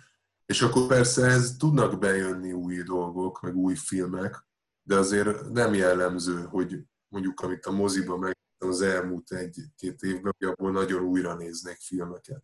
és 0.46 0.62
akkor 0.62 0.88
persze 0.88 1.26
ez 1.26 1.56
tudnak 1.58 2.00
bejönni 2.00 2.52
új 2.54 2.84
dolgok, 2.84 3.42
meg 3.42 3.56
új 3.56 3.76
filmek, 3.76 4.46
de 4.84 4.96
azért 4.96 5.50
nem 5.50 5.74
jellemző, 5.74 6.44
hogy 6.44 6.84
mondjuk 7.08 7.42
amit 7.42 7.66
a 7.66 7.72
moziba 7.72 8.18
meg 8.18 8.37
az 8.58 8.82
elmúlt 8.82 9.32
egy-két 9.32 10.02
évben, 10.02 10.36
hogy 10.38 10.48
abból 10.48 10.72
nagyon 10.72 11.04
újra 11.04 11.36
néznék 11.36 11.78
filmeket. 11.80 12.44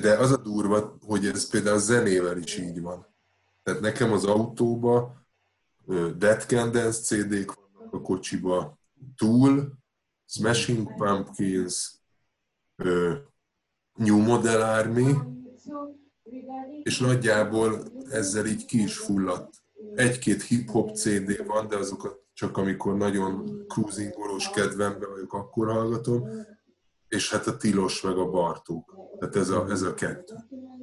De 0.00 0.16
az 0.18 0.32
a 0.32 0.36
durva, 0.36 0.98
hogy 1.00 1.26
ez 1.26 1.50
például 1.50 1.76
a 1.76 1.78
zenével 1.78 2.38
is 2.38 2.58
így 2.58 2.80
van. 2.80 3.06
Tehát 3.62 3.80
nekem 3.80 4.12
az 4.12 4.24
autóba 4.24 5.26
Dead 6.16 6.42
Candles 6.42 7.00
CD-k 7.00 7.54
vannak 7.54 7.94
a 7.94 8.00
kocsiba, 8.00 8.78
Tool, 9.16 9.72
Smashing 10.26 10.94
Pumpkins, 10.96 11.94
New 13.94 14.18
Model 14.18 14.78
Army, 14.78 15.14
és 16.82 16.98
nagyjából 16.98 17.82
ezzel 18.10 18.46
így 18.46 18.64
ki 18.64 18.82
is 18.82 18.98
fulladt. 18.98 19.62
Egy-két 19.94 20.42
hip-hop 20.42 20.96
CD 20.96 21.46
van, 21.46 21.68
de 21.68 21.76
azokat 21.76 22.26
csak 22.38 22.56
amikor 22.56 22.96
nagyon 22.96 23.64
cruisingolós 23.68 24.50
kedvemben 24.50 25.10
vagyok, 25.10 25.32
akkor 25.32 25.72
hallgatom, 25.72 26.28
és 27.08 27.30
hát 27.30 27.46
a 27.46 27.56
Tilos 27.56 28.02
meg 28.02 28.16
a 28.16 28.30
Bartók. 28.30 28.94
Tehát 29.18 29.36
ez 29.36 29.48
a, 29.48 29.70
ez 29.70 29.82
a 29.82 29.94
kettő. 29.94 30.34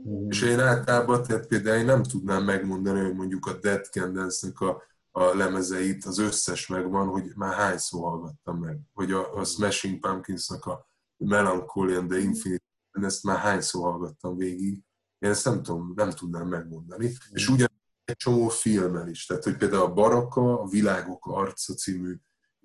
Mm. 0.09 0.29
És 0.29 0.41
én 0.41 0.59
általában, 0.59 1.23
tehát 1.23 1.47
például 1.47 1.77
én 1.77 1.85
nem 1.85 2.03
tudnám 2.03 2.43
megmondani, 2.43 3.01
hogy 3.01 3.15
mondjuk 3.15 3.45
a 3.45 3.53
Dead 3.53 3.85
Candles-nek 3.85 4.59
a, 4.59 4.83
a 5.11 5.23
lemezeit, 5.35 6.05
az 6.05 6.17
összes 6.17 6.67
megvan, 6.67 7.07
hogy 7.07 7.31
már 7.35 7.53
hányszor 7.53 8.01
hallgattam 8.01 8.59
meg. 8.59 8.79
Vagy 8.93 9.11
a, 9.11 9.33
a 9.33 9.43
Smashing 9.43 9.99
Pumpkins-nak 9.99 10.65
a 10.65 10.87
Melancholy 11.17 11.95
and 11.95 12.09
the 12.09 12.19
Infinite, 12.19 12.63
ezt 12.91 13.23
már 13.23 13.37
hányszor 13.37 13.81
hallgattam 13.81 14.37
végig. 14.37 14.83
Én 15.19 15.29
ezt 15.29 15.45
nem 15.45 15.63
tudom, 15.63 15.93
nem 15.95 16.09
tudnám 16.09 16.47
megmondani. 16.47 17.05
Mm. 17.05 17.11
És 17.31 17.49
ugyan 17.49 17.74
egy 18.05 18.15
csomó 18.15 18.47
filmmel 18.47 19.07
is. 19.07 19.25
Tehát, 19.25 19.43
hogy 19.43 19.57
például 19.57 19.81
a 19.81 19.93
Baraka, 19.93 20.59
a 20.61 20.67
Világok 20.67 21.25
arca 21.25 21.73
című 21.73 22.15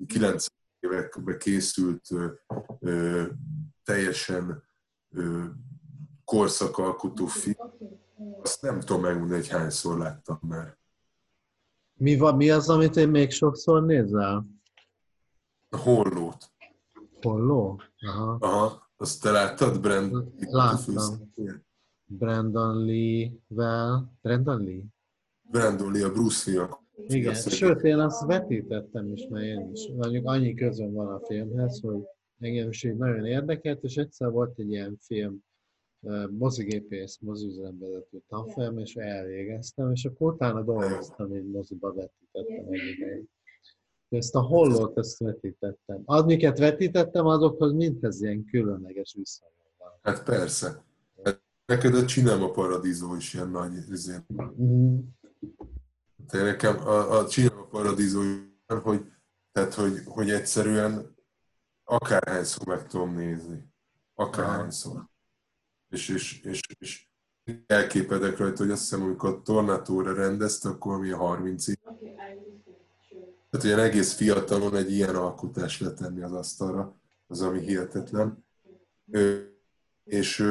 90 0.07 0.49
években 0.81 1.39
készült 1.39 2.09
ö, 2.81 3.27
teljesen 3.85 4.63
ö, 5.11 5.45
korszakalkotó 6.25 7.27
film. 7.27 7.57
Azt 8.43 8.63
nem 8.63 8.81
tudom 8.81 9.01
megmondani, 9.01 9.41
hogy 9.41 9.49
hányszor 9.49 9.99
láttam 9.99 10.39
már. 10.43 10.79
Mi, 11.93 12.17
van, 12.17 12.37
mi 12.37 12.51
az, 12.51 12.69
amit 12.69 12.97
én 12.97 13.09
még 13.09 13.31
sokszor 13.31 13.83
nézel? 13.85 14.47
A 15.69 15.77
Hollót. 15.77 16.53
Holló? 17.21 17.83
Aha. 17.99 18.37
Aha. 18.41 18.89
Azt 18.97 19.23
te 19.23 19.31
láttad, 19.31 19.81
Brandon? 19.81 20.35
Láttam. 20.39 21.33
Brandon 22.05 22.85
Lee-vel. 22.85 24.19
Brandon 24.23 24.63
Lee? 24.63 24.85
Brandon 25.51 25.93
Lee, 25.93 26.05
a 26.05 26.13
Bruce 26.13 26.51
Lee. 26.51 26.69
Igen, 27.07 27.35
sőt, 27.35 27.83
én 27.83 27.99
azt 27.99 28.27
vetítettem 28.27 29.13
is, 29.13 29.27
mert 29.29 29.45
én 29.45 29.71
is. 29.73 29.89
Mondjuk 29.97 30.27
annyi 30.27 30.55
közön 30.55 30.93
van 30.93 31.15
a 31.15 31.21
filmhez, 31.27 31.81
hogy 31.81 32.03
engem 32.39 32.69
is 32.69 32.85
így 32.85 32.97
nagyon 32.97 33.27
érdekelt, 33.27 33.83
és 33.83 33.97
egyszer 33.97 34.31
volt 34.31 34.59
egy 34.59 34.71
ilyen 34.71 34.99
film, 35.01 35.43
mozigépész, 36.31 37.19
mozizemvezető 37.21 38.23
tanfolyam, 38.29 38.79
és 38.79 38.95
elvégeztem, 38.95 39.91
és 39.93 40.05
akkor 40.05 40.33
utána 40.33 40.63
dolgoztam, 40.63 41.33
egy 41.33 41.51
moziba 41.51 41.93
vetítettem 41.93 42.73
egy 42.73 42.97
ideig. 42.97 43.25
Ezt 44.09 44.35
a 44.35 44.41
hollót, 44.41 44.99
ezt 44.99 45.19
vetítettem. 45.19 46.03
Az, 46.05 46.25
miket 46.25 46.59
vetítettem, 46.59 47.27
azokhoz 47.27 47.73
mindez 47.73 48.23
ilyen 48.23 48.45
különleges 48.45 49.15
viszonyom 49.17 49.55
van. 49.79 49.89
Hát 50.03 50.25
persze. 50.25 50.85
Hát 51.25 51.43
neked 51.67 51.95
a 51.95 52.05
Cinema 52.05 52.51
Paradiso 52.51 53.17
is 53.17 53.35
ilyen 53.35 53.51
nagy 53.51 53.73
üzén. 53.91 54.27
Mm. 54.61 54.99
Tehát 56.27 56.47
nekem 56.47 56.87
a, 56.87 57.19
a 57.19 57.25
Cinema 57.25 57.67
Paradiso 57.67 58.21
hogy, 58.67 59.13
tehát, 59.53 59.75
hogy, 59.75 60.03
hogy 60.05 60.31
egyszerűen 60.31 61.15
akárhányszor 61.85 62.67
meg 62.67 62.87
tudom 62.87 63.15
nézni. 63.15 63.73
Akárhányszor. 64.15 65.09
És, 65.89 66.09
és, 66.09 66.41
és, 66.41 66.61
és 66.79 67.09
elképedek 67.67 68.37
rajta, 68.37 68.63
hogy 68.63 68.71
azt 68.71 68.81
hiszem, 68.81 69.03
amikor 69.03 69.31
a 69.31 69.43
tornátóra 69.43 70.15
rendezte, 70.15 70.69
akkor 70.69 71.01
mi 71.01 71.11
a 71.11 71.17
30 71.17 71.67
év. 71.67 71.77
Tehát 73.51 73.67
ilyen 73.67 73.79
egész 73.79 74.13
fiatalon 74.13 74.77
egy 74.77 74.93
ilyen 74.93 75.17
alkotás 75.17 75.81
letenni 75.81 76.23
az 76.23 76.33
asztalra, 76.33 76.97
az 77.27 77.41
ami 77.41 77.61
hihetetlen. 77.61 78.45
És, 80.05 80.45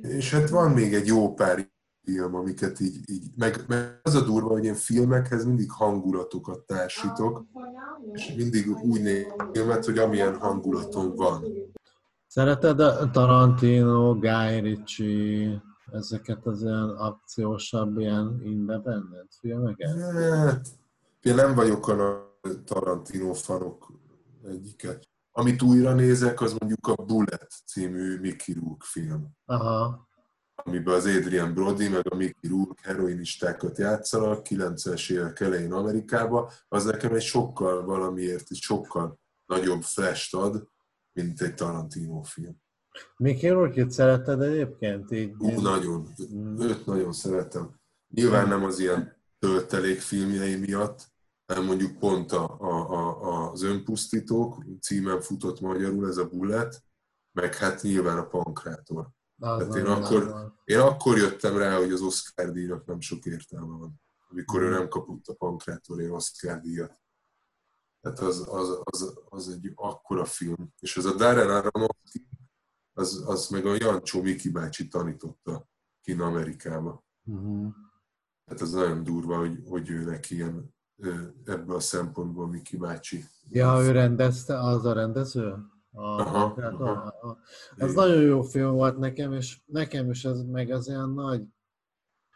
és 0.00 0.30
hát 0.30 0.48
van 0.48 0.70
még 0.70 0.94
egy 0.94 1.06
jó 1.06 1.34
pár 1.34 1.70
film, 2.10 2.34
amiket 2.34 2.80
így, 2.80 3.10
így 3.10 3.24
meg, 3.36 3.64
meg 3.68 4.00
az 4.02 4.14
a 4.14 4.24
durva, 4.24 4.48
hogy 4.48 4.64
én 4.64 4.74
filmekhez 4.74 5.44
mindig 5.44 5.70
hangulatokat 5.70 6.60
társítok, 6.60 7.44
és 8.12 8.34
mindig 8.36 8.68
úgy 8.68 9.02
nézem, 9.02 9.82
hogy 9.82 9.98
amilyen 9.98 10.38
hangulatom 10.38 11.14
van. 11.14 11.44
Szereted 12.26 12.80
a 12.80 13.10
Tarantino, 13.10 14.14
Guy 14.14 14.60
Ritchie, 14.60 15.62
ezeket 15.92 16.46
az 16.46 16.62
ilyen 16.62 16.88
akciósabb, 16.88 17.98
ilyen 17.98 18.40
independent 18.44 19.34
filmeket? 19.40 20.00
Hát, 20.20 20.68
én 21.22 21.34
nem 21.34 21.54
vagyok 21.54 21.88
a 21.88 22.28
Tarantino 22.64 23.32
fanok 23.32 23.92
egyiket. 24.44 25.08
Amit 25.32 25.62
újra 25.62 25.94
nézek, 25.94 26.40
az 26.40 26.56
mondjuk 26.58 26.86
a 26.86 27.02
Bullet 27.02 27.48
című 27.66 28.18
Mickey 28.20 28.54
Rourke 28.54 28.86
film. 28.88 29.28
Aha 29.44 30.08
amiben 30.64 30.94
az 30.94 31.06
Adrian 31.06 31.54
Brody 31.54 31.88
meg 31.88 32.12
a 32.12 32.14
Mickey 32.14 32.50
Rourke 32.50 32.80
heroinistákat 32.82 33.78
játszanak 33.78 34.46
90-es 34.48 35.10
évek 35.10 35.40
elején 35.40 35.72
Amerikába, 35.72 36.52
az 36.68 36.84
nekem 36.84 37.14
egy 37.14 37.22
sokkal 37.22 37.84
valamiért, 37.84 38.50
egy 38.50 38.60
sokkal 38.60 39.20
nagyobb 39.46 39.82
flash 39.82 40.36
ad, 40.36 40.68
mint 41.12 41.40
egy 41.40 41.54
Tarantino 41.54 42.22
film. 42.22 42.56
Mickey 43.16 43.50
Rourke-t 43.50 43.90
szereted 43.90 44.42
egyébként? 44.42 45.10
Így... 45.10 45.34
Ú, 45.38 45.60
nagyon. 45.60 46.08
Mm. 46.34 46.60
Őt 46.60 46.86
nagyon 46.86 47.12
szeretem. 47.12 47.74
Nyilván 48.14 48.48
nem 48.48 48.64
az 48.64 48.78
ilyen 48.78 49.16
töltelék 49.38 50.00
filmjei 50.00 50.56
miatt, 50.56 51.08
hanem 51.46 51.64
mondjuk 51.64 51.98
pont 51.98 52.32
a, 52.32 52.56
a, 52.60 52.90
a, 52.90 53.50
az 53.50 53.62
önpusztítók 53.62 54.64
címen 54.80 55.20
futott 55.20 55.60
magyarul 55.60 56.08
ez 56.08 56.16
a 56.16 56.28
bullet, 56.28 56.82
meg 57.32 57.54
hát 57.54 57.82
nyilván 57.82 58.18
a 58.18 58.26
pankrátor. 58.26 59.08
Tehát 59.40 59.74
én 59.74 59.86
akkor, 59.86 60.52
én 60.64 60.78
akkor 60.78 61.16
jöttem 61.16 61.56
rá, 61.56 61.76
hogy 61.76 61.92
az 61.92 62.00
Oscar 62.00 62.50
díjnak 62.50 62.86
nem 62.86 63.00
sok 63.00 63.24
értelme 63.24 63.76
van, 63.76 64.00
amikor 64.28 64.62
ő 64.62 64.68
mhm. 64.68 64.78
nem 64.78 64.88
kapott 64.88 65.26
a 65.26 65.34
pankrátorért 65.34 66.12
Oscar 66.12 66.60
díjat. 66.60 66.98
Tehát 68.00 68.18
az, 68.18 68.46
az, 68.48 68.80
az, 68.84 69.18
az 69.28 69.48
egy 69.48 69.72
akkora 69.74 70.24
film. 70.24 70.72
És 70.78 70.96
ez 70.96 71.04
a 71.04 71.14
Darren 71.14 71.50
Aronofsky, 71.50 72.28
az, 72.92 73.22
az 73.26 73.48
meg 73.48 73.66
a 73.66 73.74
Jancsó 73.78 74.22
Miki 74.22 74.50
bácsi 74.50 74.88
tanította 74.88 75.68
kin 76.02 76.20
Amerikába. 76.20 77.04
Uh-huh. 77.24 77.74
Tehát 78.44 78.62
az 78.62 78.72
nagyon 78.72 79.04
durva, 79.04 79.38
hogy, 79.38 79.62
hogy 79.68 79.90
ő 79.90 80.04
neki 80.04 80.34
ilyen 80.34 80.74
ebből 81.44 81.76
a 81.76 81.80
szempontból 81.80 82.48
Miki 82.48 82.76
bácsi. 82.76 83.24
Ja, 83.48 83.82
ő 83.82 83.90
rendezte, 83.90 84.58
az 84.58 84.84
a 84.84 84.92
rendező? 84.92 85.56
A, 85.92 86.02
aha, 86.02 86.54
tehát 86.54 86.72
aha. 86.72 86.90
A, 86.90 87.28
a, 87.28 87.38
az 87.78 87.94
nagyon 87.94 88.22
jó 88.22 88.42
film 88.42 88.72
volt 88.72 88.98
nekem, 88.98 89.32
és 89.32 89.60
nekem 89.66 90.10
is 90.10 90.24
ez 90.24 90.42
meg 90.42 90.70
az 90.70 90.88
ilyen 90.88 91.10
nagy, 91.10 91.42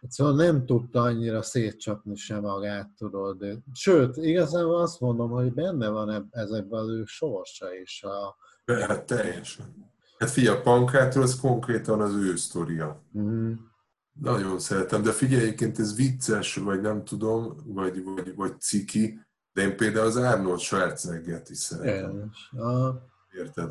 szóval 0.08 0.34
nem 0.34 0.66
tudta 0.66 1.00
annyira 1.00 1.42
szétcsapni 1.42 2.16
sem 2.16 2.40
magát, 2.40 2.90
tudod. 2.96 3.38
De, 3.38 3.56
sőt, 3.72 4.16
igazából 4.16 4.80
azt 4.80 5.00
mondom, 5.00 5.30
hogy 5.30 5.52
benne 5.52 5.88
van 5.88 6.28
ezekben 6.30 6.80
az 6.80 6.88
ő 6.88 7.04
sorsa 7.04 7.74
is. 7.74 8.02
A, 8.02 8.36
hát 8.64 9.04
teljesen. 9.04 9.92
Hát 10.18 10.30
figyelj, 10.30 10.56
a 10.56 10.60
Pankrátor 10.60 11.22
az 11.22 11.40
konkrétan 11.40 12.00
az 12.00 12.14
ő 12.14 12.36
sztoria. 12.36 13.02
Mm. 13.18 13.52
Nagyon 14.20 14.58
szeretem, 14.58 15.02
de 15.02 15.12
figyelj, 15.12 15.42
egyébként 15.42 15.78
ez 15.78 15.96
vicces, 15.96 16.56
vagy 16.56 16.80
nem 16.80 17.04
tudom, 17.04 17.56
vagy, 17.64 18.04
vagy, 18.04 18.34
vagy 18.34 18.60
ciki, 18.60 19.20
de 19.52 19.62
én 19.62 19.76
például 19.76 20.06
az 20.06 20.16
Arnold 20.16 20.58
Schwarzeneggert 20.58 21.50
is 21.50 21.58
szeretem. 21.58 22.30
Érted? 23.36 23.70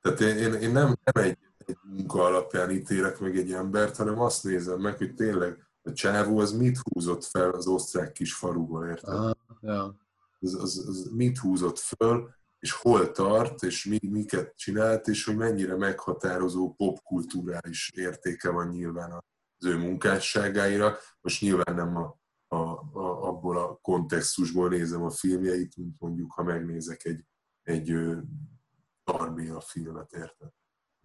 Tehát 0.00 0.20
én, 0.20 0.36
én, 0.36 0.52
én 0.52 0.70
nem, 0.72 0.96
nem 1.04 1.24
egy, 1.24 1.38
egy 1.58 1.76
munka 1.82 2.24
alapján 2.24 2.70
ítélek 2.70 3.18
meg 3.18 3.36
egy 3.36 3.52
embert, 3.52 3.96
hanem 3.96 4.20
azt 4.20 4.44
nézem 4.44 4.80
meg, 4.80 4.96
hogy 4.96 5.14
tényleg 5.14 5.70
a 5.82 5.92
csávó 5.92 6.38
az 6.38 6.52
mit 6.52 6.78
húzott 6.78 7.24
fel 7.24 7.50
az 7.50 7.66
osztrák 7.66 8.12
kis 8.12 8.34
faluból, 8.34 8.86
érted? 8.86 9.14
Ah, 9.14 9.36
ja. 9.60 9.96
az, 10.40 10.54
az, 10.54 10.84
az 10.88 11.10
mit 11.12 11.38
húzott 11.38 11.78
föl, 11.78 12.30
és 12.58 12.72
hol 12.72 13.10
tart, 13.10 13.62
és 13.62 13.84
mi, 13.84 13.98
miket 14.02 14.56
csinált, 14.56 15.08
és 15.08 15.24
hogy 15.24 15.36
mennyire 15.36 15.76
meghatározó 15.76 16.74
popkulturális 16.74 17.90
értéke 17.94 18.50
van 18.50 18.68
nyilván 18.68 19.10
az 19.10 19.66
ő 19.66 19.76
munkásságáira. 19.76 20.96
Most 21.20 21.40
nyilván 21.40 21.74
nem 21.74 21.96
a, 21.96 22.18
a, 22.48 22.56
a, 22.56 23.28
abból 23.28 23.58
a 23.58 23.78
kontextusból 23.82 24.68
nézem 24.68 25.02
a 25.02 25.10
filmjeit, 25.10 25.76
mint 25.76 25.94
mondjuk, 25.98 26.32
ha 26.32 26.42
megnézek 26.42 27.04
egy, 27.04 27.24
egy 27.62 27.96
Barbie 29.12 29.60
filmet, 29.60 30.12
érted? 30.12 30.48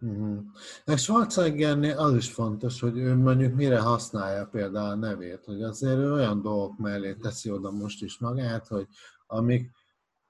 Uh-huh. 0.00 0.38
Meg 0.84 0.98
Schwarzeneggernél 0.98 1.98
az 1.98 2.14
is 2.14 2.32
fontos, 2.32 2.80
hogy 2.80 2.98
ő 2.98 3.16
mondjuk 3.16 3.54
mire 3.54 3.80
használja 3.80 4.46
például 4.46 4.90
a 4.90 4.94
nevét, 4.94 5.44
hogy 5.44 5.62
azért 5.62 5.98
ő 5.98 6.12
olyan 6.12 6.42
dolgok 6.42 6.78
mellé 6.78 7.14
teszi 7.14 7.50
oda 7.50 7.70
most 7.70 8.02
is 8.02 8.18
magát, 8.18 8.66
hogy 8.66 8.86
amik 9.26 9.70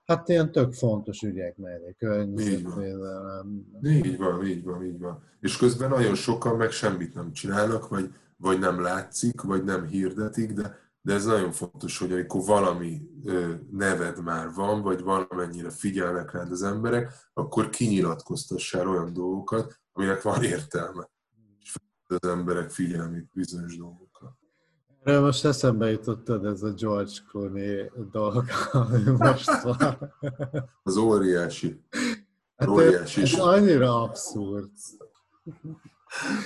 Hát 0.06 0.28
ilyen 0.28 0.52
tök 0.52 0.72
fontos 0.72 1.22
ügyek 1.22 1.56
mellé, 1.56 1.94
környezetvédelem. 1.98 3.66
Így 3.82 4.16
van, 4.16 4.46
így 4.46 4.64
van, 4.64 4.84
így 4.84 4.98
van. 4.98 5.22
És 5.40 5.56
közben 5.56 5.88
nagyon 5.88 6.14
sokan 6.14 6.56
meg 6.56 6.70
semmit 6.70 7.14
nem 7.14 7.32
csinálnak, 7.32 7.88
vagy, 7.88 8.14
vagy 8.36 8.58
nem 8.58 8.80
látszik, 8.80 9.40
vagy 9.40 9.64
nem 9.64 9.84
hirdetik, 9.86 10.52
de, 10.52 10.78
de 11.06 11.14
ez 11.14 11.24
nagyon 11.24 11.52
fontos, 11.52 11.98
hogy 11.98 12.12
amikor 12.12 12.44
valami 12.44 13.02
neved 13.70 14.22
már 14.22 14.52
van, 14.54 14.82
vagy 14.82 15.02
valamennyire 15.02 15.70
figyelnek 15.70 16.32
rád 16.32 16.50
az 16.50 16.62
emberek, 16.62 17.12
akkor 17.34 17.68
kinyilatkoztassál 17.68 18.88
olyan 18.88 19.12
dolgokat, 19.12 19.80
aminek 19.92 20.22
van 20.22 20.42
értelme. 20.42 21.10
És 21.58 21.74
az 22.06 22.28
emberek 22.28 22.70
figyelmét 22.70 23.28
bizonyos 23.32 23.76
dolgok. 23.76 24.34
Erről 25.02 25.20
most 25.20 25.44
eszembe 25.44 25.90
jutottad 25.90 26.44
ez 26.44 26.62
a 26.62 26.72
George 26.72 27.12
Clooney 27.30 27.90
dolog, 28.10 28.44
ami 28.72 29.02
most 29.18 29.62
van. 29.62 30.12
Az 30.82 30.96
óriási. 30.96 31.84
Hát 32.56 32.68
óriási. 32.68 33.22
Ez, 33.22 33.32
ez 33.32 33.38
annyira 33.38 34.02
abszurd. 34.02 34.70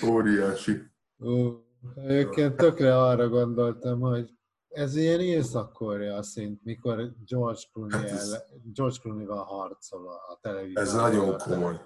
Óriási. 0.05 0.83
Ó, 1.25 1.51
egyébként 1.95 2.57
tökre 2.57 2.99
arra 2.99 3.29
gondoltam, 3.29 4.01
hogy 4.01 4.39
ez 4.71 4.97
ilyen 4.97 5.21
észak 5.21 5.85
szint, 6.21 6.65
mikor 6.65 7.13
George 7.27 7.61
Clooney, 7.73 7.99
hát 7.99 8.11
ez, 8.11 8.43
George 8.75 8.97
Clooney-val 9.01 9.45
harcol 9.45 10.09
a 10.09 10.39
televízió. 10.41 10.81
Ez 10.81 10.93
nagyon 10.93 11.39
komoly. 11.39 11.81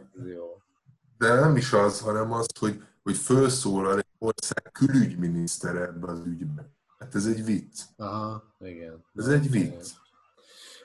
De 1.18 1.34
nem 1.34 1.56
is 1.56 1.72
az, 1.72 2.00
hanem 2.00 2.32
az, 2.32 2.46
hogy, 2.58 2.82
hogy 3.02 3.16
felszólal 3.16 4.00
ország 4.18 4.70
külügyminisztere 4.72 5.80
ebbe 5.80 6.10
az 6.10 6.20
ügyben. 6.26 6.76
Hát 6.98 7.14
ez 7.14 7.26
egy 7.26 7.44
vicc. 7.44 7.80
Aha, 7.96 8.54
igen. 8.58 9.04
Ez 9.14 9.28
egy 9.28 9.50
vicc. 9.50 9.90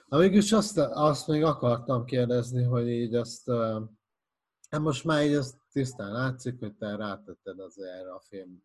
Na 0.07 0.17
mégis 0.17 0.51
azt, 0.51 0.77
azt 0.77 1.27
még 1.27 1.43
akartam 1.43 2.05
kérdezni, 2.05 2.63
hogy 2.63 2.87
így 2.87 3.15
azt, 3.15 3.51
hát 4.69 4.81
most 4.81 5.03
már 5.03 5.25
így 5.25 5.33
azt 5.33 5.55
tisztán 5.71 6.11
látszik, 6.11 6.59
hogy 6.59 6.75
te 6.75 6.95
rátetted 6.95 7.59
az 7.59 7.79
erre 7.79 8.11
a 8.11 8.21
film 8.29 8.63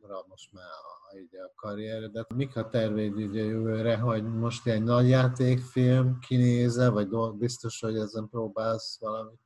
dologra 0.00 0.26
most 0.28 0.52
már 0.52 0.64
a, 0.64 1.16
így 1.16 1.36
a 1.36 1.52
karrieredet. 1.54 2.34
Mik 2.34 2.56
a 2.56 2.68
tervéd 2.68 3.18
így 3.18 3.36
a 3.36 3.42
jövőre, 3.42 3.96
hogy 3.96 4.24
most 4.24 4.66
egy 4.66 4.82
nagy 4.82 5.08
játékfilm 5.08 6.18
kinéze, 6.18 6.88
vagy 6.88 7.08
biztos, 7.38 7.80
hogy 7.80 7.96
ezen 7.96 8.28
próbálsz 8.28 8.98
valamit? 9.00 9.40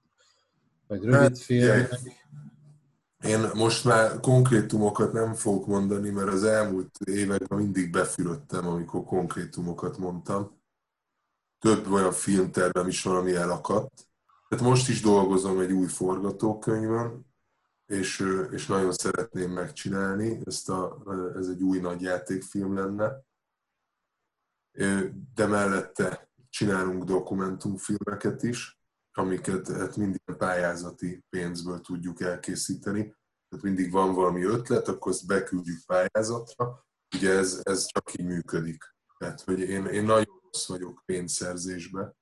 Vagy 0.87 1.05
rövid 1.05 1.19
hát, 1.19 1.39
filmek? 1.39 2.01
Én 3.25 3.51
most 3.55 3.85
már 3.85 4.21
konkrétumokat 4.21 5.13
nem 5.13 5.35
fogok 5.35 5.67
mondani, 5.67 6.11
mert 6.11 6.29
az 6.29 6.45
elmúlt 6.45 6.99
években 7.05 7.59
mindig 7.59 7.91
befülöttem, 7.91 8.67
amikor 8.67 9.05
konkrétumokat 9.05 9.99
mondtam. 9.99 10.63
Több 11.59 11.93
olyan 11.93 12.13
filmtervem 12.13 12.89
is 12.89 13.03
van, 13.03 13.17
ami 13.17 13.35
elakadt. 13.35 14.09
Tehát 14.49 14.65
most 14.65 14.89
is 14.89 15.01
dolgozom 15.01 15.61
egy 15.61 15.73
új 15.73 15.87
forgatókönyvön, 15.87 17.27
és, 17.87 18.25
és 18.51 18.67
nagyon 18.67 18.93
szeretném 18.93 19.51
megcsinálni. 19.51 20.41
Ezt 20.45 20.69
a, 20.69 21.03
ez 21.37 21.49
egy 21.49 21.63
új 21.63 21.79
nagy 21.79 22.01
játékfilm 22.01 22.75
lenne. 22.75 23.23
De 25.35 25.47
mellette 25.47 26.29
csinálunk 26.51 27.05
dokumentumfilmeket 27.05 28.43
is 28.43 28.79
amiket 29.17 29.69
hát 29.69 29.97
mindig 29.97 30.21
pályázati 30.39 31.25
pénzből 31.31 31.81
tudjuk 31.81 32.21
elkészíteni. 32.21 33.17
Tehát 33.49 33.65
mindig 33.65 33.91
van 33.91 34.15
valami 34.15 34.43
ötlet, 34.43 34.89
akkor 34.89 35.13
ezt 35.13 35.27
beküldjük 35.27 35.85
pályázatra. 35.87 36.87
Ugye 37.17 37.31
ez, 37.31 37.61
ez 37.63 37.87
csak 37.87 38.19
így 38.19 38.27
működik. 38.27 38.85
Tehát, 39.19 39.41
hogy 39.41 39.61
én, 39.61 39.87
én 39.87 40.05
nagyon 40.05 40.41
rossz 40.43 40.67
vagyok 40.67 41.03
pénzszerzésbe, 41.05 42.15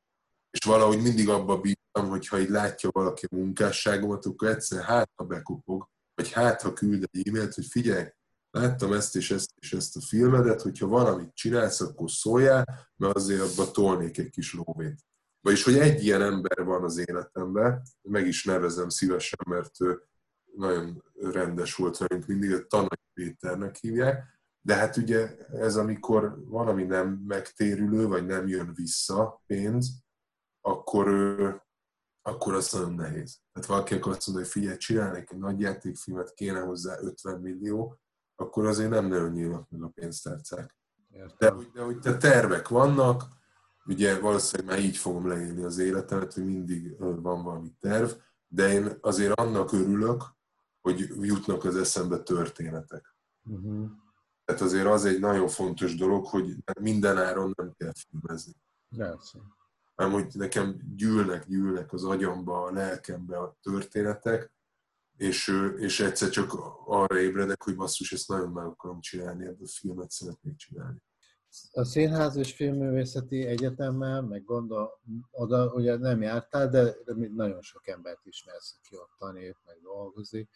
és 0.53 0.65
valahogy 0.67 1.03
mindig 1.03 1.29
abba 1.29 1.61
bízom, 1.61 2.11
hogy 2.11 2.29
ha 2.29 2.39
így 2.39 2.49
látja 2.49 2.91
valaki 2.93 3.27
a 3.31 3.37
munkásságomat, 3.37 4.27
akkor 4.27 4.49
egyszer 4.49 4.85
hát, 4.85 5.11
ha 5.15 5.25
bekopog, 5.25 5.89
vagy 6.15 6.33
hát, 6.33 6.63
ha 6.63 6.73
küld 6.73 7.09
egy 7.11 7.29
e-mailt, 7.29 7.55
hogy 7.55 7.67
figyelj, 7.67 8.09
láttam 8.51 8.93
ezt 8.93 9.17
és 9.17 9.31
ezt 9.31 9.51
és 9.61 9.73
ezt 9.73 9.97
a 9.97 10.01
filmedet, 10.01 10.63
hogyha 10.63 10.87
valamit 10.87 11.35
csinálsz, 11.35 11.81
akkor 11.81 12.11
szóljál, 12.11 12.91
mert 12.97 13.17
azért 13.17 13.41
abba 13.41 13.71
tolnék 13.71 14.19
egy 14.19 14.31
kis 14.31 14.55
lóvét. 14.55 15.01
Vagyis, 15.41 15.65
hogy 15.65 15.79
egy 15.79 16.05
ilyen 16.05 16.23
ember 16.23 16.65
van 16.65 16.85
az 16.85 16.99
életemben, 16.99 17.83
meg 18.03 18.27
is 18.27 18.45
nevezem 18.45 18.89
szívesen, 18.89 19.39
mert 19.47 19.81
ő 19.81 20.03
nagyon 20.57 21.03
rendes 21.21 21.75
volt 21.75 21.97
velünk 21.97 22.27
mindig, 22.27 22.67
Tanai 22.67 22.89
Péternek 23.15 23.77
hívják, 23.77 24.41
de 24.61 24.75
hát 24.75 24.97
ugye 24.97 25.37
ez 25.53 25.77
amikor 25.77 26.45
valami 26.45 26.83
nem 26.83 27.23
megtérülő, 27.27 28.07
vagy 28.07 28.27
nem 28.27 28.49
jön 28.49 28.73
vissza 28.75 29.43
pénz, 29.47 30.03
akkor, 30.63 31.09
akkor 32.23 32.55
az 32.55 32.73
nagyon 32.73 32.95
nehéz. 32.95 33.41
Tehát 33.53 33.69
valaki 33.69 33.95
azt 33.95 34.05
mondja, 34.05 34.33
hogy 34.33 34.47
figyelj, 34.47 34.77
csinálnék 34.77 35.31
egy 35.31 35.39
nagy 35.39 35.61
játékfilmet, 35.61 36.35
kéne 36.35 36.61
hozzá 36.61 36.99
50 37.01 37.41
millió, 37.41 37.99
akkor 38.35 38.67
azért 38.67 38.91
nem 38.91 39.07
nagyon 39.07 39.31
nyílnak 39.31 39.71
meg 39.71 39.83
a 39.83 39.89
pénztárcák. 39.89 40.77
De, 41.39 41.55
de 41.73 41.83
hogy 41.83 41.99
te 41.99 42.17
tervek 42.17 42.69
vannak, 42.69 43.23
ugye 43.87 44.21
valószínűleg 44.21 44.75
már 44.75 44.85
így 44.85 44.97
fogom 44.97 45.29
leélni 45.29 45.63
az 45.63 45.79
életemet, 45.79 46.33
hogy 46.33 46.45
mindig 46.45 46.99
van 46.99 47.43
valami 47.43 47.73
terv, 47.81 48.11
de 48.49 48.73
én 48.73 48.99
azért 49.01 49.41
annak 49.41 49.73
örülök, 49.73 50.23
hogy 50.81 51.09
jutnak 51.21 51.65
az 51.65 51.77
eszembe 51.77 52.19
történetek. 52.19 53.17
Uh-huh. 53.45 53.91
Tehát 54.45 54.63
azért 54.63 54.87
az 54.87 55.05
egy 55.05 55.21
nagyon 55.21 55.49
fontos 55.49 55.97
dolog, 55.97 56.27
hogy 56.27 56.57
minden 56.81 57.19
áron 57.19 57.53
nem 57.57 57.73
kell 57.77 57.93
filmezni. 57.95 58.53
Persze. 58.97 59.39
Hanem, 59.95 60.13
hogy 60.13 60.27
nekem 60.33 60.81
gyűlnek, 60.97 61.47
gyűlnek 61.47 61.93
az 61.93 62.05
agyamba, 62.05 62.63
a 62.63 62.73
lelkembe 62.73 63.39
a 63.39 63.57
történetek, 63.63 64.53
és, 65.17 65.53
és 65.77 66.01
egyszer 66.01 66.29
csak 66.29 66.53
arra 66.87 67.21
ébredek, 67.21 67.63
hogy 67.63 67.77
basszus, 67.77 68.13
ezt 68.13 68.29
nagyon 68.29 68.51
meg 68.53 68.65
akarom 68.65 69.01
csinálni, 69.01 69.45
ebből 69.45 69.67
a 69.67 69.79
filmet 69.81 70.11
szeretnék 70.11 70.57
csinálni. 70.57 71.03
a 71.73 71.85
Színház 71.85 72.37
és 72.37 72.55
Filmművészeti 72.55 73.47
Egyetemmel, 73.47 74.23
meg 74.23 74.45
gondol, 74.45 75.01
oda 75.31 75.73
ugye 75.73 75.97
nem 75.97 76.23
jártál, 76.23 76.69
de 76.69 76.95
nagyon 77.35 77.63
sok 77.63 77.89
embert 77.89 78.27
ismersz, 78.27 78.77
aki 78.79 78.97
ott 78.97 79.15
tanít, 79.19 79.57
meg 79.65 79.79
dolgozik. 79.83 80.51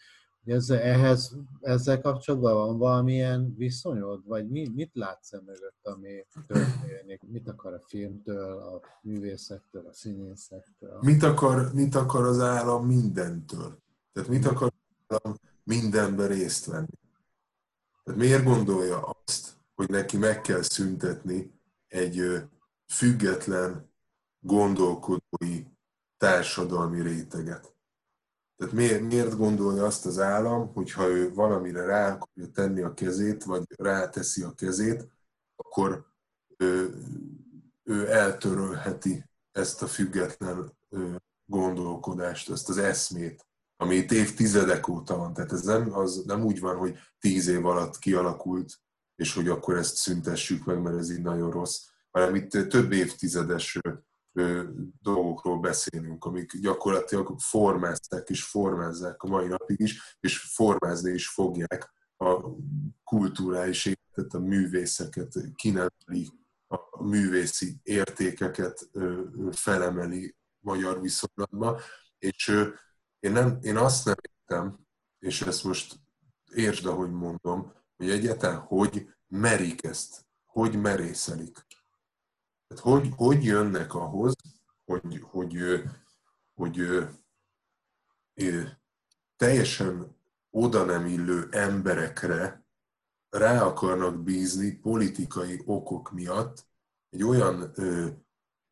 Ezzel, 0.47 0.79
ehhez, 0.79 1.37
ezzel 1.61 2.01
kapcsolatban 2.01 2.55
van 2.55 2.79
valamilyen 2.79 3.55
viszonyod, 3.57 4.27
vagy 4.27 4.49
mi, 4.49 4.69
mit 4.75 4.91
látsz 4.95 5.33
e 5.33 5.41
mögött, 5.47 5.79
ami 5.83 6.27
történik? 6.47 7.23
Mit 7.23 7.49
akar 7.49 7.73
a 7.73 7.81
filmtől, 7.81 8.59
a 8.59 8.81
művészettől, 9.03 9.87
a 9.87 9.93
színészektől? 9.93 10.99
Mit 11.01 11.23
akar, 11.23 11.73
mit 11.73 11.95
akar 11.95 12.25
az 12.25 12.41
állam 12.41 12.87
mindentől? 12.87 13.79
Tehát 14.13 14.29
mit 14.29 14.47
akar 14.47 14.73
az 15.07 15.17
állam 15.23 15.39
mindenben 15.65 16.29
részt 16.29 16.67
venni? 16.67 16.99
Tehát 18.05 18.21
miért 18.21 18.45
gondolja 18.45 19.01
azt, 19.01 19.57
hogy 19.75 19.89
neki 19.89 20.17
meg 20.17 20.41
kell 20.41 20.63
szüntetni 20.63 21.61
egy 21.87 22.43
független 22.87 23.93
gondolkodói 24.41 25.65
társadalmi 26.17 27.03
réteget. 27.03 27.76
Tehát 28.57 28.75
miért, 28.75 29.01
miért 29.01 29.37
gondolja 29.37 29.85
azt 29.85 30.07
az 30.07 30.19
állam, 30.19 30.73
hogyha 30.73 31.09
ő 31.09 31.33
valamire 31.33 31.85
rá 31.85 32.13
akarja 32.13 32.51
tenni 32.53 32.83
a 32.83 32.95
kezét, 32.95 33.45
vagy 33.45 33.65
ráteszi 33.77 34.43
a 34.43 34.53
kezét, 34.53 35.09
akkor 35.57 36.07
ő, 36.57 36.95
ő 37.83 38.11
eltörölheti 38.11 39.25
ezt 39.53 39.83
a 39.83 39.87
független 39.87 40.79
gondolkodást, 41.45 42.51
ezt 42.51 42.69
az 42.69 42.79
eszmét, 42.79 43.47
ami 43.77 43.95
itt 43.95 44.13
évtizedek 44.13 44.89
óta 44.89 45.17
van. 45.17 45.35
Tehát 45.35 45.53
ez 45.53 45.63
nem, 45.63 45.93
az 45.93 46.23
nem 46.27 46.45
úgy 46.45 46.61
van, 46.61 46.77
hogy 46.77 46.99
tíz 47.19 47.47
év 47.49 47.67
alatt 47.67 47.99
kialakult 47.99 48.81
és 49.17 49.35
hogy 49.35 49.49
akkor 49.49 49.77
ezt 49.77 49.97
szüntessük 49.97 50.65
meg, 50.65 50.83
mert 50.83 50.97
ez 50.97 51.11
így 51.11 51.23
nagyon 51.23 51.51
rossz, 51.51 51.87
hanem 52.11 52.35
itt 52.35 52.51
több 52.51 52.93
évtizedes 52.93 53.79
dolgokról 55.03 55.59
beszélünk, 55.61 56.25
amik 56.25 56.57
gyakorlatilag 56.61 57.41
formázták 57.41 58.29
és 58.29 58.45
formázzák 58.45 59.23
a 59.23 59.29
mai 59.29 59.47
napig 59.47 59.81
is, 59.81 60.17
és 60.21 60.39
formázni 60.39 61.13
is 61.13 61.29
fogják 61.29 61.95
a 62.17 62.41
kulturális 63.05 63.87
életet, 63.87 64.35
a 64.35 64.39
művészeket, 64.39 65.35
kineveli 65.55 66.31
a 66.69 67.03
művészi 67.03 67.81
értékeket 67.83 68.91
felemeli 69.51 70.37
magyar 70.59 71.01
viszonylatba, 71.01 71.81
és 72.19 72.49
én, 73.21 73.33
nem, 73.33 73.59
én 73.63 73.77
azt 73.77 74.05
nem 74.05 74.15
értem, 74.29 74.87
és 75.19 75.43
ezt 75.43 75.65
most 75.65 75.97
értsd, 76.55 76.87
ahogy 76.87 77.11
mondom, 77.11 77.73
hogy 77.97 78.11
egyáltalán 78.11 78.59
hogy 78.59 79.09
merik 79.27 79.85
ezt, 79.85 80.27
hogy 80.45 80.81
merészelik. 80.81 81.66
Tehát 82.67 82.83
hogy, 82.83 83.13
hogy 83.17 83.45
jönnek 83.45 83.95
ahhoz, 83.95 84.35
hogy, 84.85 85.21
hogy, 85.21 85.53
hogy, 86.55 86.79
hogy, 88.35 88.69
teljesen 89.37 90.17
oda 90.51 90.85
nem 90.85 91.07
illő 91.07 91.49
emberekre 91.51 92.67
rá 93.29 93.63
akarnak 93.63 94.23
bízni 94.23 94.71
politikai 94.71 95.63
okok 95.65 96.13
miatt 96.13 96.67
egy 97.09 97.23
olyan 97.23 97.71
ö, 97.75 98.09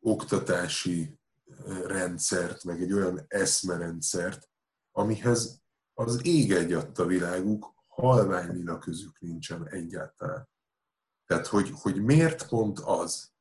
oktatási 0.01 1.19
rendszert, 1.87 2.65
meg 2.65 2.83
egy 2.83 2.93
olyan 2.93 3.25
eszmerendszert, 3.29 4.49
amihez 4.93 5.63
az 5.95 6.27
ég 6.27 6.53
egyadt 6.53 7.05
világuk, 7.05 7.75
halvány 7.89 8.67
a 8.67 8.79
közük 8.79 9.21
nincsen 9.21 9.69
egyáltalán. 9.69 10.49
Tehát, 11.27 11.47
hogy, 11.47 11.71
hogy 11.75 12.03
miért 12.03 12.49
pont 12.49 12.79
az? 12.79 13.34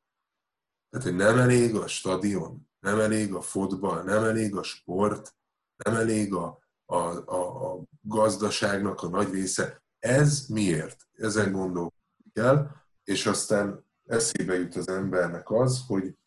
Tehát, 0.94 1.08
hogy 1.08 1.18
nem 1.18 1.38
elég 1.38 1.74
a 1.74 1.86
stadion, 1.86 2.68
nem 2.80 3.00
elég 3.00 3.34
a 3.34 3.40
fotball, 3.40 4.02
nem 4.02 4.24
elég 4.24 4.56
a 4.56 4.62
sport, 4.62 5.36
nem 5.84 5.94
elég 5.94 6.34
a, 6.34 6.58
a, 6.84 6.96
a, 7.34 7.72
a 7.72 7.82
gazdaságnak 8.00 9.02
a 9.02 9.08
nagy 9.08 9.30
része. 9.30 9.82
Ez 9.98 10.46
miért? 10.46 11.08
Ezen 11.12 11.52
gondolkodni 11.52 12.30
kell, 12.32 12.70
és 13.04 13.26
aztán 13.26 13.86
eszébe 14.04 14.54
jut 14.54 14.74
az 14.74 14.88
embernek 14.88 15.50
az, 15.50 15.84
hogy 15.86 16.18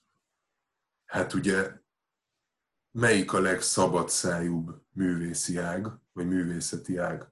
hát 1.06 1.34
ugye 1.34 1.72
melyik 2.92 3.34
a 3.34 3.40
legszabadszájúbb 3.40 4.82
művészi 4.90 5.58
ág, 5.58 5.88
vagy 6.14 6.28
művészeti 6.28 6.98
ág? 6.98 7.32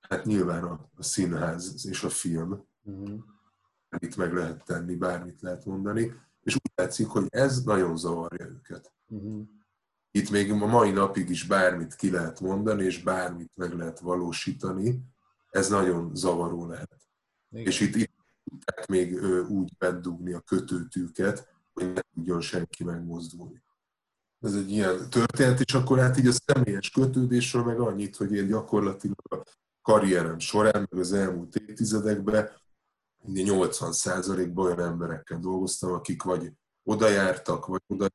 Hát 0.00 0.24
nyilván 0.24 0.64
a, 0.64 0.90
a 0.96 1.02
színház 1.02 1.86
és 1.86 2.02
a 2.02 2.10
film. 2.10 2.66
Uh-huh. 2.82 3.38
Itt 3.98 4.16
meg 4.16 4.32
lehet 4.32 4.64
tenni, 4.64 4.94
bármit 4.94 5.40
lehet 5.40 5.64
mondani. 5.64 6.12
És 6.42 6.54
úgy 6.54 6.72
látszik, 6.74 7.06
hogy 7.06 7.26
ez 7.28 7.62
nagyon 7.62 7.96
zavarja 7.96 8.46
őket. 8.46 8.92
Uh-huh. 9.06 9.42
Itt 10.10 10.30
még 10.30 10.50
a 10.50 10.66
mai 10.66 10.90
napig 10.90 11.28
is 11.28 11.46
bármit 11.46 11.94
ki 11.94 12.10
lehet 12.10 12.40
mondani, 12.40 12.84
és 12.84 13.02
bármit 13.02 13.50
meg 13.54 13.72
lehet 13.72 14.00
valósítani. 14.00 15.02
Ez 15.50 15.68
nagyon 15.68 16.14
zavaró 16.14 16.66
lehet. 16.66 17.08
Igen. 17.50 17.66
És 17.66 17.80
itt, 17.80 17.94
itt 17.94 18.12
tudták 18.44 18.86
még 18.86 19.22
úgy 19.48 19.76
bedugni 19.78 20.32
a 20.32 20.40
kötőtűket, 20.40 21.48
hogy 21.72 21.92
ne 21.92 22.00
tudjon 22.14 22.40
senki 22.40 22.84
megmozdulni. 22.84 23.62
Ez 24.40 24.54
egy 24.54 24.70
ilyen 24.70 25.10
történet, 25.10 25.60
és 25.60 25.74
akkor 25.74 25.98
hát 25.98 26.18
így 26.18 26.26
a 26.26 26.32
személyes 26.32 26.90
kötődésről 26.90 27.64
meg 27.64 27.80
annyit, 27.80 28.16
hogy 28.16 28.32
én 28.32 28.46
gyakorlatilag 28.46 29.16
a 29.30 29.42
karrierem 29.82 30.38
során, 30.38 30.88
meg 30.90 31.00
az 31.00 31.12
elmúlt 31.12 31.56
évtizedekben 31.56 32.50
80%-ban 33.26 34.66
olyan 34.66 34.80
emberekkel 34.80 35.38
dolgoztam, 35.38 35.92
akik 35.92 36.22
vagy 36.22 36.52
oda 36.82 37.08
jártak, 37.08 37.66
vagy 37.66 37.82
oda 37.86 38.08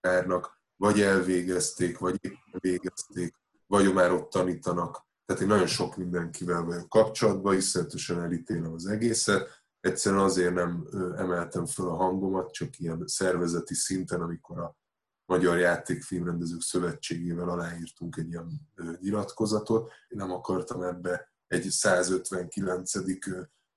vagy 0.78 1.02
elvégezték, 1.02 1.98
vagy 1.98 2.18
éppen 2.22 2.60
végezték, 2.60 3.36
vagy 3.68 3.94
már 3.94 4.12
ott 4.12 4.30
tanítanak. 4.30 5.06
Tehát 5.26 5.42
én 5.42 5.48
nagyon 5.48 5.68
sok 5.68 5.98
mindenkivel 5.98 6.64
vagyok 6.64 6.90
kapcsolatban, 6.90 7.56
iszonyatosan 7.56 8.22
elítélem 8.22 8.74
az 8.74 8.86
egészet. 8.86 9.64
Egyszerűen 9.80 10.22
azért 10.22 10.54
nem 10.54 10.88
emeltem 11.16 11.66
fel 11.66 11.88
a 11.88 11.96
hangomat, 11.96 12.52
csak 12.52 12.80
ilyen 12.80 13.04
szervezeti 13.06 13.74
szinten, 13.74 14.22
amikor 14.22 14.60
a 14.60 14.78
Magyar 15.26 15.58
Játékfilmrendezők 15.58 16.62
Szövetségével 16.62 17.50
aláírtunk 17.50 18.18
egy 18.18 18.28
ilyen 18.28 18.70
nyilatkozatot. 19.00 19.92
Én 20.08 20.18
nem 20.18 20.32
akartam 20.32 20.82
ebbe 20.82 21.34
egy 21.48 21.70
159. 21.70 22.92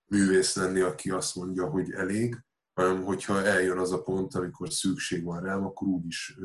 művész 0.08 0.56
lenni, 0.56 0.80
aki 0.80 1.10
azt 1.10 1.34
mondja, 1.34 1.70
hogy 1.70 1.90
elég, 1.90 2.44
hanem 2.74 3.04
hogyha 3.04 3.44
eljön 3.44 3.78
az 3.78 3.92
a 3.92 4.02
pont, 4.02 4.34
amikor 4.34 4.72
szükség 4.72 5.24
van 5.24 5.40
rám, 5.40 5.64
akkor 5.64 5.88
úgyis 5.88 6.38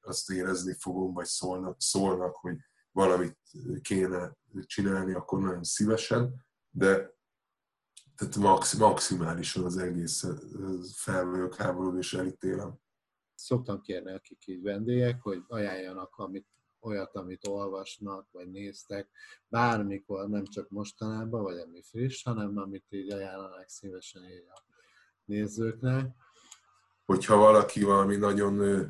azt 0.00 0.30
érezni 0.30 0.74
fogom, 0.78 1.12
vagy 1.12 1.26
szólnak, 1.26 1.80
szólnak, 1.80 2.36
hogy 2.36 2.56
valamit 2.90 3.38
kéne 3.80 4.36
csinálni, 4.66 5.12
akkor 5.12 5.40
nagyon 5.40 5.64
szívesen, 5.64 6.46
de 6.70 7.20
tehát 8.16 8.36
max, 8.36 8.74
maximálisan 8.74 9.64
az 9.64 9.76
egész 9.76 10.26
fel 10.94 11.24
vagyok 11.24 11.54
háborodva 11.54 11.98
és 11.98 12.14
elítélem. 12.14 12.78
Szoktam 13.34 13.80
kérni, 13.80 14.12
akik 14.12 14.46
így 14.46 14.62
vendégek, 14.62 15.20
hogy 15.20 15.42
ajánljanak 15.46 16.16
amit 16.16 16.46
olyat, 16.82 17.14
amit 17.14 17.46
olvasnak, 17.46 18.26
vagy 18.30 18.50
néztek, 18.50 19.08
bármikor, 19.48 20.28
nem 20.28 20.44
csak 20.44 20.70
mostanában, 20.70 21.42
vagy 21.42 21.58
ami 21.58 21.82
friss, 21.82 22.22
hanem 22.22 22.58
amit 22.58 22.86
így 22.88 23.10
ajánlanak 23.10 23.68
szívesen 23.68 24.22
így 24.22 24.46
a 24.54 24.62
nézőknek. 25.24 26.06
Hogyha 27.04 27.36
valaki 27.36 27.82
valami 27.82 28.16
nagyon 28.16 28.86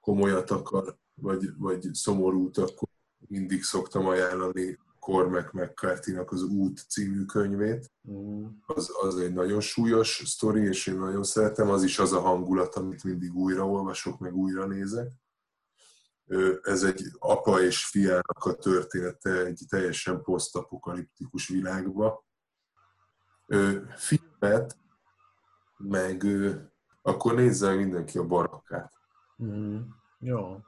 komolyat 0.00 0.50
akar, 0.50 0.98
vagy, 1.14 1.56
vagy 1.58 1.88
szomorút, 1.92 2.56
akkor 2.56 2.88
mindig 3.28 3.62
szoktam 3.62 4.06
ajánlani 4.06 4.78
Cormac 5.00 5.52
mccarthy 5.52 6.14
az 6.14 6.42
Út 6.42 6.78
című 6.88 7.24
könyvét. 7.24 7.92
Mm. 8.10 8.46
Az, 8.66 8.90
az 9.02 9.16
egy 9.16 9.32
nagyon 9.32 9.60
súlyos 9.60 10.22
sztori, 10.24 10.62
és 10.62 10.86
én 10.86 10.98
nagyon 10.98 11.22
szeretem. 11.22 11.70
Az 11.70 11.82
is 11.82 11.98
az 11.98 12.12
a 12.12 12.20
hangulat, 12.20 12.74
amit 12.74 13.04
mindig 13.04 13.34
újra 13.34 13.68
olvasok, 13.68 14.18
meg 14.18 14.34
újra 14.34 14.66
nézek 14.66 15.08
ez 16.62 16.82
egy 16.82 17.02
apa 17.18 17.60
és 17.60 17.84
fiának 17.84 18.44
a 18.44 18.54
története 18.54 19.44
egy 19.44 19.62
teljesen 19.68 20.22
posztapokaliptikus 20.22 21.48
világba. 21.48 22.24
Filmet, 23.96 24.76
meg 25.76 26.26
akkor 27.02 27.34
nézze 27.34 27.74
mindenki 27.74 28.18
a 28.18 28.26
barakkát. 28.26 28.92
Mm, 29.42 29.80
jó. 30.18 30.58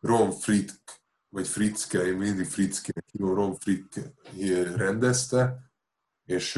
Ron 0.00 0.30
Fritk, 0.30 1.00
vagy 1.28 1.48
Fritzke, 1.48 2.06
én 2.06 2.16
mindig 2.16 2.46
Fritzke 2.46 2.92
Ron 3.12 3.54
Fritke 3.54 4.12
rendezte, 4.76 5.70
és 6.24 6.56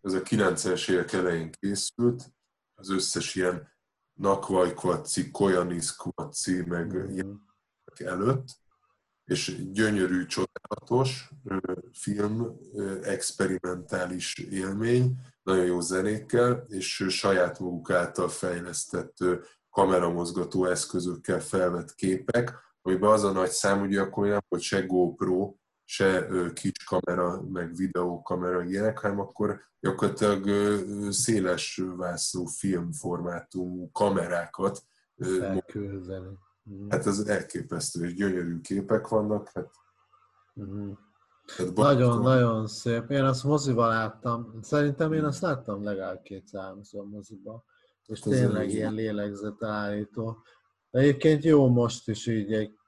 ez 0.00 0.12
a 0.12 0.22
90-es 0.22 0.90
évek 0.90 1.12
elején 1.12 1.50
készült, 1.50 2.32
az 2.74 2.90
összes 2.90 3.34
ilyen 3.34 3.72
Nakvajkvaci, 4.12 5.30
Kojaniszkvaci, 5.30 6.64
meg 6.66 6.94
mm. 6.94 7.10
ilyen 7.10 7.53
előtt, 8.00 8.48
és 9.24 9.70
gyönyörű, 9.72 10.26
csodálatos 10.26 11.30
film, 11.92 12.56
experimentális 13.02 14.38
élmény, 14.38 15.16
nagyon 15.42 15.64
jó 15.64 15.80
zenékkel, 15.80 16.64
és 16.68 17.04
saját 17.08 17.58
maguk 17.58 17.90
által 17.90 18.28
fejlesztett 18.28 19.16
kameramozgató 19.70 20.64
eszközökkel 20.64 21.40
felvett 21.40 21.94
képek, 21.94 22.54
amiben 22.82 23.10
az 23.10 23.24
a 23.24 23.32
nagy 23.32 23.50
szám, 23.50 23.82
ugye 23.82 24.00
akkor 24.00 24.26
nem 24.26 24.40
volt 24.48 24.62
se 24.62 24.80
GoPro, 24.80 25.54
se 25.84 26.26
kis 26.54 26.84
kamera, 26.86 27.42
meg 27.42 27.74
videókamera 27.74 28.62
ilyenek, 28.62 28.98
hanem 28.98 29.20
akkor 29.20 29.60
gyakorlatilag 29.80 30.48
széles 31.12 31.80
vászló 31.96 32.44
filmformátumú 32.44 33.90
kamerákat 33.90 34.82
Elkülözeni. 35.40 36.38
Mhm. 36.64 36.90
Hát 36.90 37.06
ez 37.06 37.18
elképesztő, 37.18 38.04
és 38.04 38.14
gyönyörű 38.14 38.60
képek 38.60 39.08
vannak. 39.08 39.50
Hát, 39.54 39.70
uh-huh. 40.54 40.96
hát 41.56 41.74
nagyon, 41.74 42.22
nagyon 42.22 42.66
szép. 42.66 43.10
Én 43.10 43.24
azt 43.24 43.44
moziba 43.44 43.86
láttam. 43.86 44.58
Szerintem 44.62 45.12
én 45.12 45.24
azt 45.24 45.40
láttam 45.40 45.82
legalább 45.82 46.22
két 46.22 46.46
százszor 46.46 47.04
moziba. 47.04 47.64
És 48.06 48.20
hát 48.20 48.32
tényleg 48.32 48.70
ilyen 48.70 48.94
lélegzetállító. 48.94 50.42
De 50.90 50.98
egyébként 50.98 51.44
jó 51.44 51.68
most 51.68 52.08
is 52.08 52.26
így 52.26 52.52
egy, 52.52 52.78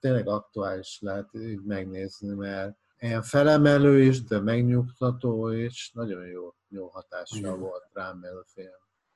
tényleg 0.00 0.28
aktuális 0.28 0.98
lehet 1.00 1.34
így 1.34 1.62
megnézni, 1.62 2.34
mert 2.34 2.76
ilyen 2.98 3.22
felemelő 3.22 4.02
is, 4.02 4.24
de 4.24 4.40
megnyugtató 4.40 5.48
is, 5.48 5.90
nagyon 5.94 6.26
jó, 6.26 6.54
jó 6.68 6.86
hatással 6.86 7.38
igen. 7.38 7.58
volt 7.60 7.88
rám 7.92 8.22
ez 8.22 8.34
a 8.34 8.44
film. 8.46 8.70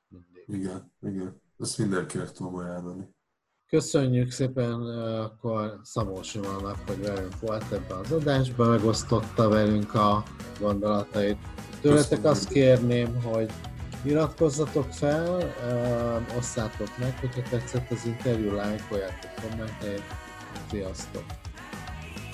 Mindig. 0.07 0.43
Igen, 0.47 0.93
igen. 1.01 1.41
Ezt 1.59 1.77
mindenkinek 1.77 2.31
tudom 2.31 2.55
ajánlani. 2.55 3.15
Köszönjük 3.73 4.31
szépen 4.31 4.81
akkor 5.19 5.79
Szabó 5.83 6.21
Simonnak, 6.21 6.77
hogy 6.87 7.01
velünk 7.01 7.39
volt 7.39 7.71
ebben 7.71 7.97
az 7.97 8.11
adásban, 8.11 8.69
megosztotta 8.69 9.49
velünk 9.49 9.93
a 9.93 10.23
gondolatait. 10.59 11.37
Tőletek 11.81 12.25
azt 12.25 12.47
kérném, 12.47 13.21
hogy 13.23 13.51
iratkozzatok 14.03 14.91
fel, 14.91 15.53
osszátok 16.37 16.97
meg, 16.97 17.19
hogyha 17.19 17.41
tetszett 17.49 17.91
az 17.91 18.05
interjú, 18.05 18.55
lájkoljátok, 18.55 19.31
kommenteljetek. 19.41 20.17
Sziasztok! 20.69 21.23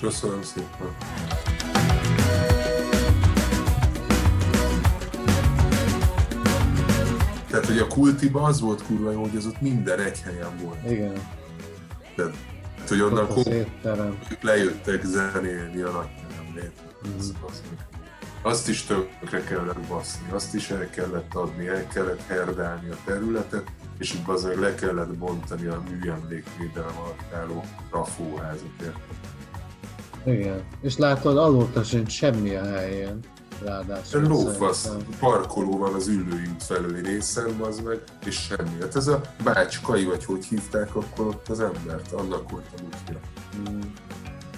Köszönöm 0.00 0.42
szépen! 0.42 1.79
Tehát, 7.50 7.66
hogy 7.66 7.78
a 7.78 7.86
kultiba 7.86 8.42
az 8.42 8.60
volt 8.60 8.82
kurva 8.82 9.10
jó, 9.10 9.20
hogy 9.20 9.36
az 9.36 9.46
ott 9.46 9.60
minden 9.60 10.00
egy 10.00 10.20
helyen 10.20 10.56
volt. 10.62 10.90
Igen. 10.90 11.12
Tehát, 12.16 12.34
hogy 12.88 13.00
onnan 13.00 13.28
lejöttek 14.40 15.04
zenélni 15.04 15.80
a 15.80 15.90
nagyteremnél. 15.90 16.72
Mm. 17.08 17.18
Azt 18.42 18.68
is 18.68 18.82
tönkre 18.82 19.42
kellett 19.44 19.80
baszni, 19.88 20.30
azt 20.30 20.54
is 20.54 20.70
el 20.70 20.90
kellett 20.90 21.34
adni, 21.34 21.66
el 21.66 21.86
kellett 21.86 22.26
herdálni 22.26 22.90
a 22.90 22.96
területet, 23.04 23.64
és 23.98 24.14
itt 24.14 24.28
azért 24.28 24.58
le 24.58 24.74
kellett 24.74 25.16
bontani 25.18 25.66
a 25.66 25.82
műemlékvédelem 25.90 26.96
alatt 26.98 27.32
álló 27.34 27.64
rafóházat, 27.90 28.92
Igen, 30.24 30.62
és 30.82 30.96
látod, 30.96 31.36
alóta 31.36 31.82
sincs 31.82 32.12
semmi 32.12 32.54
a 32.54 32.64
helyén 32.64 33.20
ráadásul. 33.64 34.22
Lófasz, 34.22 34.90
parkoló 35.18 35.78
van 35.78 35.94
az 35.94 36.08
ülőink 36.08 36.60
felőli 36.60 37.00
részen, 37.00 37.60
az 37.60 37.80
meg, 37.80 38.02
és 38.24 38.34
semmi. 38.34 38.80
Hát 38.80 38.96
ez 38.96 39.06
a 39.06 39.20
bácskai, 39.44 40.04
vagy 40.04 40.24
hogy 40.24 40.44
hívták 40.44 40.94
akkor 40.94 41.26
ott 41.26 41.48
az 41.48 41.60
embert, 41.60 42.12
annak 42.12 42.50
volt 42.50 42.66
a 42.76 42.82
útja. 42.82 43.20
Hmm. 43.52 43.92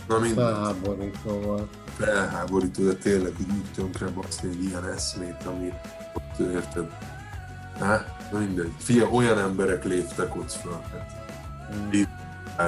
Na 0.09 0.19
mindegy. 0.19 0.45
Felháborító 0.45 1.41
volt. 1.41 1.69
Felháborító, 1.97 2.85
de 2.85 2.95
tényleg 2.95 3.33
így 3.41 3.51
úgy 3.51 3.73
tönkre 3.75 4.07
baszni 4.07 4.49
egy 4.49 4.65
ilyen 4.65 4.89
eszmét, 4.89 5.43
ami 5.47 5.73
ott 6.15 6.39
érted. 6.39 6.91
Hát, 7.81 8.31
na 8.33 8.39
mindegy. 8.39 8.73
Fia, 8.79 9.09
olyan 9.09 9.39
emberek 9.39 9.85
léptek 9.85 10.37
ott 10.37 10.53
fel. 10.53 10.85
Hát. 10.93 11.21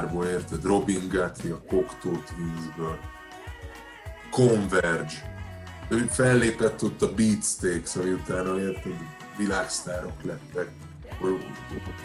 Hmm. 0.01 0.23
érted? 0.23 0.65
Robin 0.65 1.09
Guthrie, 1.09 1.53
a 1.53 1.61
Cocteau 1.69 2.23
Twinsből. 2.23 2.99
Converge, 4.31 5.34
ő 5.89 6.07
fellépett 6.11 6.83
ott 6.83 7.03
a 7.03 7.15
Beatsteaks, 7.15 7.97
ami 7.97 8.11
utána 8.11 8.61
érted, 8.61 8.93
világsztárok 9.37 10.23
lettek. 10.23 10.71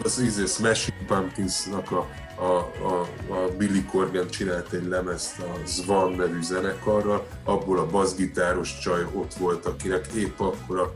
Az 0.02 0.18
izé 0.18 0.44
Smashing 0.46 1.06
Pumpkinsnak 1.06 1.90
a, 1.90 2.06
a, 2.36 2.58
a, 2.84 3.00
a 3.28 3.56
Billy 3.58 3.84
Corgan 3.84 4.28
csinált 4.28 4.72
egy 4.72 4.86
lemezt 4.86 5.38
a 5.38 5.66
Zvan 5.66 6.12
nevű 6.12 6.42
zenekarral, 6.42 7.26
abból 7.44 7.78
a 7.78 7.86
bassgitáros 7.86 8.78
csaj 8.78 9.06
ott 9.12 9.34
volt, 9.34 9.66
akinek 9.66 10.06
épp 10.06 10.40
akkor 10.40 10.78
a 10.78 10.92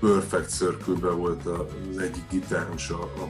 Perfect 0.00 0.50
circle 0.50 1.10
volt 1.10 1.46
az 1.46 1.98
egyik 1.98 2.24
gitáros, 2.30 2.90
a, 2.90 3.02
a 3.02 3.28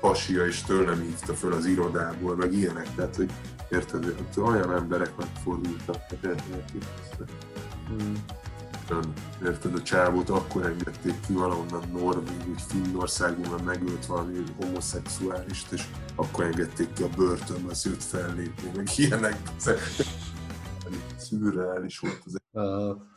pasia, 0.00 0.46
és 0.46 0.62
tőlem 0.62 1.00
hívta 1.00 1.34
föl 1.34 1.52
az 1.52 1.66
irodából, 1.66 2.36
meg 2.36 2.52
ilyenek, 2.52 2.94
tehát 2.94 3.16
hogy 3.16 3.30
érted, 3.70 4.14
olyan 4.36 4.72
emberek 4.72 5.16
megfordultak, 5.16 5.96
tehát 6.20 6.42
Hmm. 7.88 8.24
Érted, 9.44 9.74
a 9.74 9.82
csávót 9.82 10.28
akkor 10.28 10.66
engedték 10.66 11.14
ki 11.26 11.32
valahonnan 11.32 11.82
Norvég, 11.92 12.46
vagy 12.46 12.62
Finnországban, 12.68 13.60
megölt 13.64 14.06
valami 14.06 14.38
homoszexuálist, 14.60 15.72
és 15.72 15.82
akkor 16.14 16.44
engedték 16.44 16.92
ki 16.92 17.02
a 17.02 17.08
börtönbe, 17.16 17.70
az 17.70 17.84
jött 17.84 18.02
fellépni, 18.02 18.70
meg 18.76 18.88
ilyenek. 18.96 19.36
Szürreális 21.16 21.98
volt 21.98 22.22
az. 22.24 22.36
Uh, 22.52 23.11